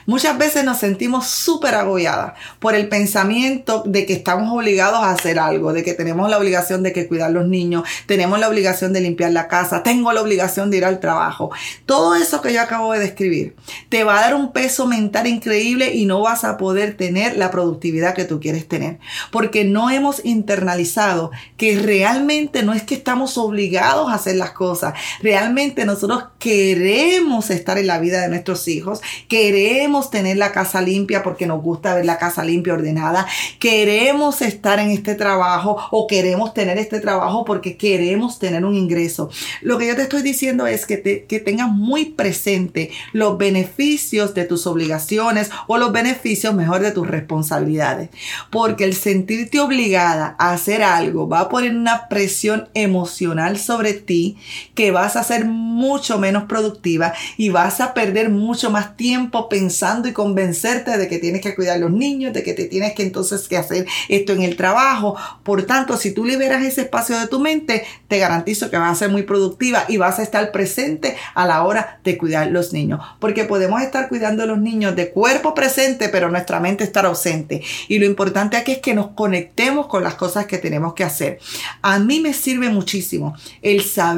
Muchas 0.06 0.38
veces 0.38 0.64
nos 0.64 0.78
sentimos 0.78 1.26
súper 1.26 1.74
agobiadas 1.74 2.34
por 2.58 2.74
el 2.74 2.88
pensamiento 2.88 3.82
de 3.84 4.06
que 4.06 4.14
estamos 4.14 4.52
obligados 4.52 5.00
a 5.00 5.10
hacer 5.10 5.38
algo, 5.38 5.72
de 5.72 5.82
que 5.82 5.94
tenemos 5.94 6.30
la 6.30 6.38
obligación 6.38 6.82
de 6.82 6.92
que 6.92 7.08
cuidar 7.08 7.30
los 7.30 7.46
niños, 7.46 7.84
tenemos 8.06 8.38
la 8.38 8.48
obligación 8.48 8.92
de 8.92 9.00
limpiar 9.00 9.32
la 9.32 9.48
casa, 9.48 9.82
tengo 9.82 10.12
la 10.12 10.22
obligación 10.22 10.70
de 10.70 10.78
ir 10.78 10.84
al 10.84 11.00
trabajo. 11.00 11.50
Todo 11.84 12.14
eso 12.14 12.40
que 12.40 12.52
yo 12.52 12.62
acabo 12.62 12.92
de 12.92 13.00
describir 13.00 13.56
te 13.88 14.04
va 14.04 14.18
a 14.18 14.22
dar 14.22 14.34
un 14.34 14.52
peso 14.52 14.86
mental 14.86 15.26
increíble 15.26 15.94
y 15.94 16.06
no 16.06 16.20
vas 16.20 16.44
a 16.44 16.56
poder 16.56 16.96
tener 16.96 17.36
la 17.36 17.50
productividad 17.50 18.14
que 18.14 18.24
tú 18.24 18.40
quieres 18.40 18.68
tener, 18.68 18.98
porque 19.30 19.64
no 19.64 19.90
hemos 19.90 20.24
internalizado 20.24 21.30
que 21.56 21.78
realmente 21.78 22.62
no 22.62 22.72
es 22.72 22.82
que 22.82 22.94
estamos 22.94 23.38
obligados 23.38 24.10
a 24.10 24.14
hacer 24.14 24.36
las 24.36 24.45
cosas, 24.52 24.94
realmente 25.22 25.84
nosotros 25.84 26.24
queremos 26.38 27.50
estar 27.50 27.78
en 27.78 27.86
la 27.86 27.98
vida 27.98 28.20
de 28.20 28.28
nuestros 28.28 28.68
hijos, 28.68 29.00
queremos 29.28 30.10
tener 30.10 30.36
la 30.36 30.52
casa 30.52 30.80
limpia 30.80 31.22
porque 31.22 31.46
nos 31.46 31.62
gusta 31.62 31.94
ver 31.94 32.04
la 32.04 32.18
casa 32.18 32.44
limpia, 32.44 32.74
ordenada, 32.74 33.26
queremos 33.58 34.42
estar 34.42 34.78
en 34.78 34.90
este 34.90 35.14
trabajo 35.14 35.76
o 35.90 36.06
queremos 36.06 36.54
tener 36.54 36.78
este 36.78 37.00
trabajo 37.00 37.44
porque 37.44 37.76
queremos 37.76 38.38
tener 38.38 38.64
un 38.64 38.74
ingreso. 38.74 39.30
Lo 39.62 39.78
que 39.78 39.86
yo 39.86 39.96
te 39.96 40.02
estoy 40.02 40.22
diciendo 40.22 40.66
es 40.66 40.86
que, 40.86 40.96
te, 40.96 41.24
que 41.24 41.40
tengas 41.40 41.70
muy 41.70 42.06
presente 42.06 42.90
los 43.12 43.38
beneficios 43.38 44.34
de 44.34 44.44
tus 44.44 44.66
obligaciones 44.66 45.50
o 45.66 45.78
los 45.78 45.92
beneficios 45.92 46.54
mejor 46.54 46.80
de 46.80 46.92
tus 46.92 47.06
responsabilidades. 47.06 48.10
Porque 48.50 48.84
el 48.84 48.94
sentirte 48.94 49.60
obligada 49.60 50.36
a 50.38 50.52
hacer 50.52 50.82
algo 50.82 51.28
va 51.28 51.40
a 51.40 51.48
poner 51.48 51.74
una 51.74 52.08
presión 52.08 52.68
emocional 52.74 53.58
sobre 53.58 53.92
ti 53.92 54.25
que 54.74 54.90
vas 54.90 55.16
a 55.16 55.22
ser 55.22 55.44
mucho 55.44 56.18
menos 56.18 56.44
productiva 56.44 57.12
y 57.36 57.50
vas 57.50 57.80
a 57.80 57.94
perder 57.94 58.30
mucho 58.30 58.70
más 58.70 58.96
tiempo 58.96 59.48
pensando 59.48 60.08
y 60.08 60.12
convencerte 60.12 60.96
de 60.96 61.08
que 61.08 61.18
tienes 61.18 61.42
que 61.42 61.54
cuidar 61.54 61.76
a 61.76 61.80
los 61.80 61.90
niños, 61.90 62.32
de 62.32 62.42
que 62.42 62.54
te 62.54 62.64
tienes 62.64 62.94
que 62.94 63.02
entonces 63.02 63.48
que 63.48 63.56
hacer 63.56 63.86
esto 64.08 64.32
en 64.32 64.42
el 64.42 64.56
trabajo. 64.56 65.16
Por 65.42 65.64
tanto, 65.64 65.96
si 65.96 66.12
tú 66.12 66.24
liberas 66.24 66.64
ese 66.64 66.82
espacio 66.82 67.18
de 67.18 67.28
tu 67.28 67.40
mente, 67.40 67.84
te 68.08 68.18
garantizo 68.18 68.70
que 68.70 68.78
vas 68.78 68.92
a 68.92 68.94
ser 68.94 69.10
muy 69.10 69.22
productiva 69.22 69.84
y 69.88 69.96
vas 69.96 70.18
a 70.18 70.22
estar 70.22 70.50
presente 70.52 71.16
a 71.34 71.46
la 71.46 71.62
hora 71.62 72.00
de 72.04 72.16
cuidar 72.18 72.48
los 72.48 72.72
niños. 72.72 73.00
Porque 73.20 73.44
podemos 73.44 73.82
estar 73.82 74.08
cuidando 74.08 74.42
a 74.42 74.46
los 74.46 74.58
niños 74.58 74.96
de 74.96 75.10
cuerpo 75.10 75.54
presente, 75.54 76.08
pero 76.08 76.30
nuestra 76.30 76.60
mente 76.60 76.84
estar 76.84 77.06
ausente. 77.06 77.62
Y 77.88 77.98
lo 77.98 78.06
importante 78.06 78.56
aquí 78.56 78.72
es 78.72 78.78
que 78.78 78.94
nos 78.94 79.08
conectemos 79.08 79.86
con 79.86 80.02
las 80.02 80.14
cosas 80.14 80.46
que 80.46 80.58
tenemos 80.58 80.94
que 80.94 81.04
hacer. 81.04 81.38
A 81.82 81.98
mí 81.98 82.20
me 82.20 82.32
sirve 82.32 82.68
muchísimo 82.70 83.34
el 83.62 83.82
saber 83.82 84.15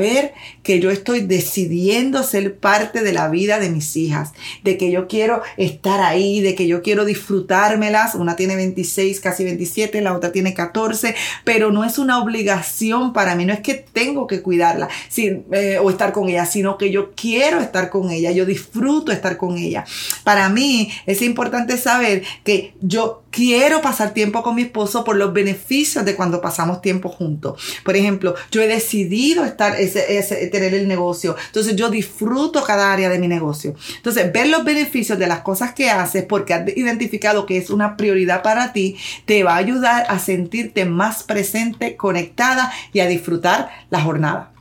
que 0.62 0.80
yo 0.80 0.90
estoy 0.90 1.20
decidiendo 1.20 2.22
ser 2.22 2.56
parte 2.56 3.02
de 3.02 3.12
la 3.12 3.28
vida 3.28 3.58
de 3.58 3.70
mis 3.70 3.96
hijas, 3.96 4.32
de 4.62 4.76
que 4.76 4.90
yo 4.90 5.08
quiero 5.08 5.42
estar 5.56 6.00
ahí, 6.00 6.40
de 6.40 6.54
que 6.54 6.66
yo 6.66 6.82
quiero 6.82 7.04
disfrutármelas. 7.04 8.14
Una 8.14 8.36
tiene 8.36 8.56
26, 8.56 9.20
casi 9.20 9.44
27, 9.44 10.00
la 10.00 10.14
otra 10.14 10.32
tiene 10.32 10.54
14, 10.54 11.14
pero 11.44 11.70
no 11.70 11.84
es 11.84 11.98
una 11.98 12.22
obligación 12.22 13.12
para 13.12 13.34
mí, 13.34 13.44
no 13.44 13.52
es 13.52 13.60
que 13.60 13.74
tengo 13.74 14.26
que 14.26 14.42
cuidarla 14.42 14.88
eh, 15.16 15.78
o 15.80 15.90
estar 15.90 16.12
con 16.12 16.28
ella, 16.28 16.46
sino 16.46 16.78
que 16.78 16.90
yo 16.90 17.12
quiero 17.14 17.60
estar 17.60 17.90
con 17.90 18.10
ella, 18.10 18.30
yo 18.30 18.46
disfruto 18.46 19.12
estar 19.12 19.36
con 19.36 19.58
ella. 19.58 19.84
Para 20.24 20.48
mí 20.48 20.90
es 21.06 21.22
importante 21.22 21.76
saber 21.76 22.22
que 22.44 22.74
yo 22.80 23.22
quiero 23.30 23.80
pasar 23.82 24.14
tiempo 24.14 24.42
con 24.42 24.54
mi 24.54 24.62
esposo 24.62 25.04
por 25.04 25.16
los 25.16 25.32
beneficios 25.32 26.04
de 26.04 26.16
cuando 26.16 26.40
pasamos 26.40 26.80
tiempo 26.80 27.08
juntos. 27.08 27.60
Por 27.84 27.96
ejemplo, 27.96 28.34
yo 28.50 28.62
he 28.62 28.68
decidido 28.68 29.44
estar, 29.44 29.78
ese, 29.78 30.00
tener 30.48 30.74
el 30.74 30.88
negocio. 30.88 31.36
Entonces 31.46 31.76
yo 31.76 31.90
disfruto 31.90 32.62
cada 32.64 32.92
área 32.92 33.08
de 33.08 33.18
mi 33.18 33.28
negocio. 33.28 33.74
Entonces, 33.96 34.32
ver 34.32 34.48
los 34.48 34.64
beneficios 34.64 35.18
de 35.18 35.26
las 35.26 35.40
cosas 35.40 35.72
que 35.74 35.90
haces 35.90 36.24
porque 36.24 36.54
has 36.54 36.68
identificado 36.76 37.46
que 37.46 37.58
es 37.58 37.70
una 37.70 37.96
prioridad 37.96 38.42
para 38.42 38.72
ti, 38.72 38.96
te 39.24 39.42
va 39.44 39.54
a 39.54 39.58
ayudar 39.58 40.06
a 40.08 40.18
sentirte 40.18 40.84
más 40.84 41.22
presente, 41.22 41.96
conectada 41.96 42.72
y 42.92 43.00
a 43.00 43.06
disfrutar 43.06 43.70
la 43.90 44.00
jornada. 44.00 44.52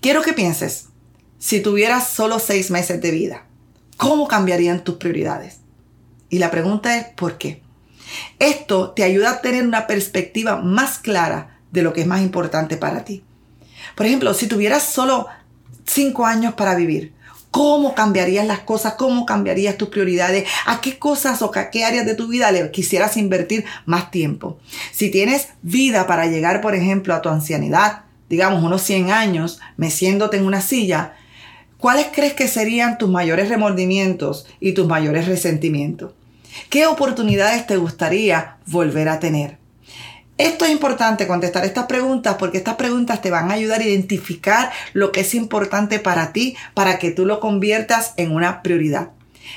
Quiero 0.00 0.22
que 0.22 0.32
pienses, 0.32 0.86
si 1.38 1.60
tuvieras 1.60 2.08
solo 2.08 2.38
seis 2.38 2.70
meses 2.70 3.00
de 3.00 3.10
vida, 3.10 3.46
¿cómo 3.96 4.26
cambiarían 4.26 4.82
tus 4.82 4.96
prioridades? 4.96 5.60
Y 6.30 6.38
la 6.38 6.50
pregunta 6.50 6.98
es, 6.98 7.06
¿por 7.14 7.38
qué? 7.38 7.62
Esto 8.38 8.90
te 8.90 9.04
ayuda 9.04 9.30
a 9.30 9.40
tener 9.40 9.64
una 9.64 9.86
perspectiva 9.86 10.56
más 10.56 10.98
clara 10.98 11.58
de 11.70 11.82
lo 11.82 11.92
que 11.92 12.02
es 12.02 12.06
más 12.06 12.22
importante 12.22 12.76
para 12.76 13.04
ti. 13.04 13.22
Por 13.94 14.06
ejemplo, 14.06 14.34
si 14.34 14.46
tuvieras 14.46 14.82
solo 14.82 15.26
cinco 15.84 16.26
años 16.26 16.54
para 16.54 16.74
vivir, 16.74 17.12
¿cómo 17.50 17.94
cambiarías 17.94 18.46
las 18.46 18.60
cosas? 18.60 18.94
¿Cómo 18.94 19.26
cambiarías 19.26 19.76
tus 19.76 19.88
prioridades? 19.88 20.48
¿A 20.66 20.80
qué 20.80 20.98
cosas 20.98 21.42
o 21.42 21.50
a 21.54 21.70
qué 21.70 21.84
áreas 21.84 22.06
de 22.06 22.14
tu 22.14 22.28
vida 22.28 22.50
le 22.52 22.70
quisieras 22.70 23.16
invertir 23.16 23.64
más 23.86 24.10
tiempo? 24.10 24.58
Si 24.92 25.10
tienes 25.10 25.48
vida 25.62 26.06
para 26.06 26.26
llegar, 26.26 26.60
por 26.60 26.74
ejemplo, 26.74 27.14
a 27.14 27.22
tu 27.22 27.28
ancianidad, 27.28 28.04
digamos 28.28 28.62
unos 28.62 28.82
100 28.82 29.10
años, 29.10 29.60
meciéndote 29.76 30.36
en 30.36 30.46
una 30.46 30.60
silla, 30.60 31.14
¿cuáles 31.78 32.08
crees 32.12 32.34
que 32.34 32.48
serían 32.48 32.98
tus 32.98 33.08
mayores 33.08 33.48
remordimientos 33.48 34.46
y 34.60 34.72
tus 34.72 34.86
mayores 34.86 35.26
resentimientos? 35.26 36.12
¿Qué 36.70 36.86
oportunidades 36.86 37.66
te 37.66 37.76
gustaría 37.76 38.58
volver 38.66 39.08
a 39.08 39.20
tener? 39.20 39.58
Esto 40.38 40.64
es 40.64 40.70
importante 40.70 41.26
contestar 41.26 41.64
estas 41.64 41.86
preguntas 41.86 42.36
porque 42.38 42.58
estas 42.58 42.76
preguntas 42.76 43.20
te 43.20 43.30
van 43.30 43.50
a 43.50 43.54
ayudar 43.54 43.80
a 43.80 43.84
identificar 43.84 44.70
lo 44.92 45.10
que 45.10 45.20
es 45.20 45.34
importante 45.34 45.98
para 45.98 46.32
ti 46.32 46.56
para 46.74 47.00
que 47.00 47.10
tú 47.10 47.26
lo 47.26 47.40
conviertas 47.40 48.14
en 48.16 48.30
una 48.32 48.62
prioridad. 48.62 49.10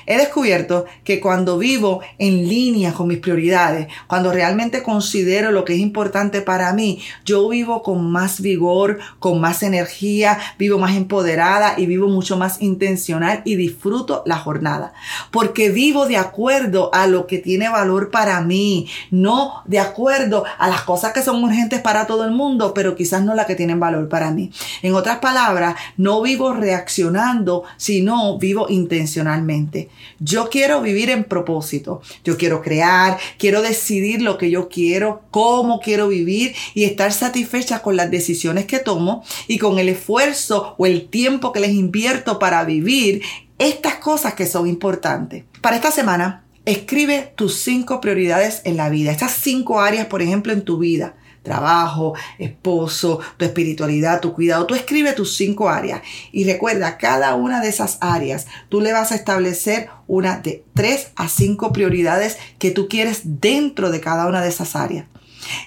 He 0.05 0.17
descubierto 0.17 0.85
que 1.03 1.19
cuando 1.19 1.57
vivo 1.57 2.01
en 2.17 2.47
línea 2.47 2.93
con 2.93 3.07
mis 3.07 3.19
prioridades, 3.19 3.87
cuando 4.07 4.31
realmente 4.31 4.83
considero 4.83 5.51
lo 5.51 5.65
que 5.65 5.73
es 5.73 5.79
importante 5.79 6.41
para 6.41 6.73
mí, 6.73 7.01
yo 7.25 7.47
vivo 7.49 7.83
con 7.83 8.11
más 8.11 8.41
vigor, 8.41 8.99
con 9.19 9.39
más 9.39 9.63
energía, 9.63 10.39
vivo 10.57 10.77
más 10.77 10.95
empoderada 10.95 11.75
y 11.77 11.85
vivo 11.85 12.07
mucho 12.07 12.37
más 12.37 12.61
intencional 12.61 13.41
y 13.45 13.55
disfruto 13.55 14.23
la 14.25 14.37
jornada. 14.37 14.93
Porque 15.31 15.69
vivo 15.69 16.07
de 16.07 16.17
acuerdo 16.17 16.89
a 16.93 17.07
lo 17.07 17.27
que 17.27 17.37
tiene 17.37 17.69
valor 17.69 18.11
para 18.11 18.41
mí, 18.41 18.87
no 19.09 19.63
de 19.65 19.79
acuerdo 19.79 20.43
a 20.57 20.67
las 20.67 20.81
cosas 20.81 21.13
que 21.13 21.21
son 21.21 21.43
urgentes 21.43 21.81
para 21.81 22.07
todo 22.07 22.25
el 22.25 22.31
mundo, 22.31 22.73
pero 22.73 22.95
quizás 22.95 23.23
no 23.23 23.35
las 23.35 23.45
que 23.45 23.55
tienen 23.55 23.79
valor 23.79 24.09
para 24.09 24.31
mí. 24.31 24.51
En 24.81 24.95
otras 24.95 25.19
palabras, 25.19 25.75
no 25.97 26.21
vivo 26.21 26.53
reaccionando, 26.53 27.63
sino 27.77 28.37
vivo 28.37 28.67
intencionalmente. 28.69 29.80
Yo 30.19 30.49
quiero 30.49 30.81
vivir 30.81 31.09
en 31.09 31.23
propósito. 31.23 32.01
Yo 32.23 32.37
quiero 32.37 32.61
crear, 32.61 33.17
quiero 33.37 33.61
decidir 33.61 34.21
lo 34.21 34.37
que 34.37 34.49
yo 34.49 34.69
quiero, 34.69 35.23
cómo 35.31 35.79
quiero 35.79 36.07
vivir 36.07 36.53
y 36.73 36.83
estar 36.83 37.11
satisfecha 37.11 37.81
con 37.81 37.95
las 37.95 38.11
decisiones 38.11 38.65
que 38.65 38.79
tomo 38.79 39.23
y 39.47 39.57
con 39.57 39.79
el 39.79 39.89
esfuerzo 39.89 40.75
o 40.77 40.85
el 40.85 41.07
tiempo 41.09 41.51
que 41.51 41.59
les 41.59 41.71
invierto 41.71 42.39
para 42.39 42.63
vivir 42.63 43.21
estas 43.57 43.95
cosas 43.95 44.33
que 44.33 44.47
son 44.47 44.67
importantes. 44.67 45.43
Para 45.61 45.75
esta 45.75 45.91
semana, 45.91 46.43
escribe 46.65 47.33
tus 47.35 47.55
cinco 47.55 48.01
prioridades 48.01 48.61
en 48.65 48.77
la 48.77 48.89
vida. 48.89 49.11
Estas 49.11 49.33
cinco 49.33 49.81
áreas, 49.81 50.07
por 50.07 50.21
ejemplo, 50.21 50.53
en 50.53 50.63
tu 50.63 50.77
vida 50.77 51.15
trabajo, 51.43 52.13
esposo, 52.37 53.19
tu 53.37 53.45
espiritualidad, 53.45 54.21
tu 54.21 54.33
cuidado. 54.33 54.65
Tú 54.65 54.75
escribe 54.75 55.13
tus 55.13 55.35
cinco 55.35 55.69
áreas 55.69 56.01
y 56.31 56.43
recuerda, 56.43 56.97
cada 56.97 57.35
una 57.35 57.61
de 57.61 57.69
esas 57.69 57.97
áreas 58.01 58.47
tú 58.69 58.81
le 58.81 58.93
vas 58.93 59.11
a 59.11 59.15
establecer 59.15 59.89
una 60.07 60.39
de 60.39 60.63
tres 60.73 61.11
a 61.15 61.29
cinco 61.29 61.71
prioridades 61.73 62.37
que 62.59 62.71
tú 62.71 62.87
quieres 62.87 63.21
dentro 63.23 63.91
de 63.91 64.01
cada 64.01 64.27
una 64.27 64.41
de 64.41 64.49
esas 64.49 64.75
áreas. 64.75 65.05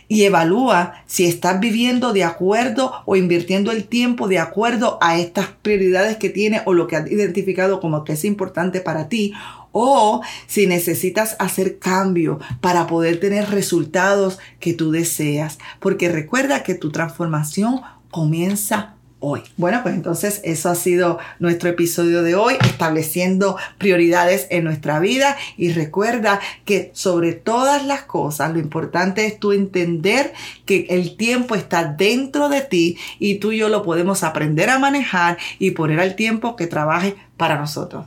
Y 0.06 0.22
evalúa 0.22 1.02
si 1.06 1.26
estás 1.26 1.58
viviendo 1.58 2.12
de 2.12 2.22
acuerdo 2.22 2.92
o 3.06 3.16
invirtiendo 3.16 3.72
el 3.72 3.84
tiempo 3.84 4.28
de 4.28 4.38
acuerdo 4.38 4.98
a 5.00 5.18
estas 5.18 5.48
prioridades 5.62 6.16
que 6.16 6.30
tiene 6.30 6.62
o 6.64 6.74
lo 6.74 6.86
que 6.86 6.96
has 6.96 7.10
identificado 7.10 7.80
como 7.80 8.04
que 8.04 8.12
es 8.12 8.24
importante 8.24 8.80
para 8.80 9.08
ti 9.08 9.32
o 9.74 10.22
si 10.46 10.66
necesitas 10.68 11.36
hacer 11.40 11.78
cambio 11.78 12.38
para 12.60 12.86
poder 12.86 13.18
tener 13.18 13.50
resultados 13.50 14.38
que 14.60 14.72
tú 14.72 14.92
deseas. 14.92 15.58
Porque 15.80 16.08
recuerda 16.08 16.62
que 16.62 16.74
tu 16.74 16.92
transformación 16.92 17.82
comienza 18.10 18.94
hoy. 19.18 19.42
Bueno, 19.56 19.80
pues 19.82 19.94
entonces 19.94 20.40
eso 20.44 20.68
ha 20.68 20.74
sido 20.74 21.18
nuestro 21.40 21.70
episodio 21.70 22.22
de 22.22 22.36
hoy, 22.36 22.54
estableciendo 22.64 23.56
prioridades 23.78 24.46
en 24.50 24.64
nuestra 24.64 25.00
vida 25.00 25.36
y 25.56 25.72
recuerda 25.72 26.40
que 26.64 26.90
sobre 26.94 27.32
todas 27.32 27.84
las 27.84 28.02
cosas 28.02 28.52
lo 28.52 28.60
importante 28.60 29.26
es 29.26 29.40
tú 29.40 29.52
entender 29.52 30.34
que 30.66 30.86
el 30.90 31.16
tiempo 31.16 31.54
está 31.54 31.84
dentro 31.84 32.48
de 32.48 32.60
ti 32.60 32.98
y 33.18 33.36
tú 33.36 33.50
y 33.50 33.58
yo 33.58 33.68
lo 33.68 33.82
podemos 33.82 34.22
aprender 34.22 34.70
a 34.70 34.78
manejar 34.78 35.38
y 35.58 35.72
poner 35.72 36.00
al 36.00 36.14
tiempo 36.14 36.54
que 36.54 36.66
trabaje 36.66 37.16
para 37.36 37.58
nosotros. 37.58 38.06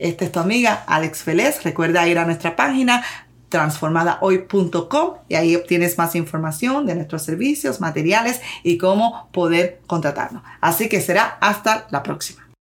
Esta 0.00 0.24
es 0.24 0.32
tu 0.32 0.40
amiga 0.40 0.82
Alex 0.86 1.22
Félez. 1.22 1.62
Recuerda 1.62 2.08
ir 2.08 2.18
a 2.18 2.24
nuestra 2.24 2.56
página 2.56 3.04
transformadahoy.com 3.50 5.14
y 5.28 5.34
ahí 5.34 5.54
obtienes 5.54 5.98
más 5.98 6.14
información 6.14 6.86
de 6.86 6.94
nuestros 6.94 7.22
servicios, 7.22 7.80
materiales 7.80 8.40
y 8.62 8.78
cómo 8.78 9.28
poder 9.32 9.80
contratarnos. 9.86 10.42
Así 10.62 10.88
que 10.88 11.02
será 11.02 11.36
hasta 11.40 11.86
la 11.90 12.02
próxima. 12.02 12.49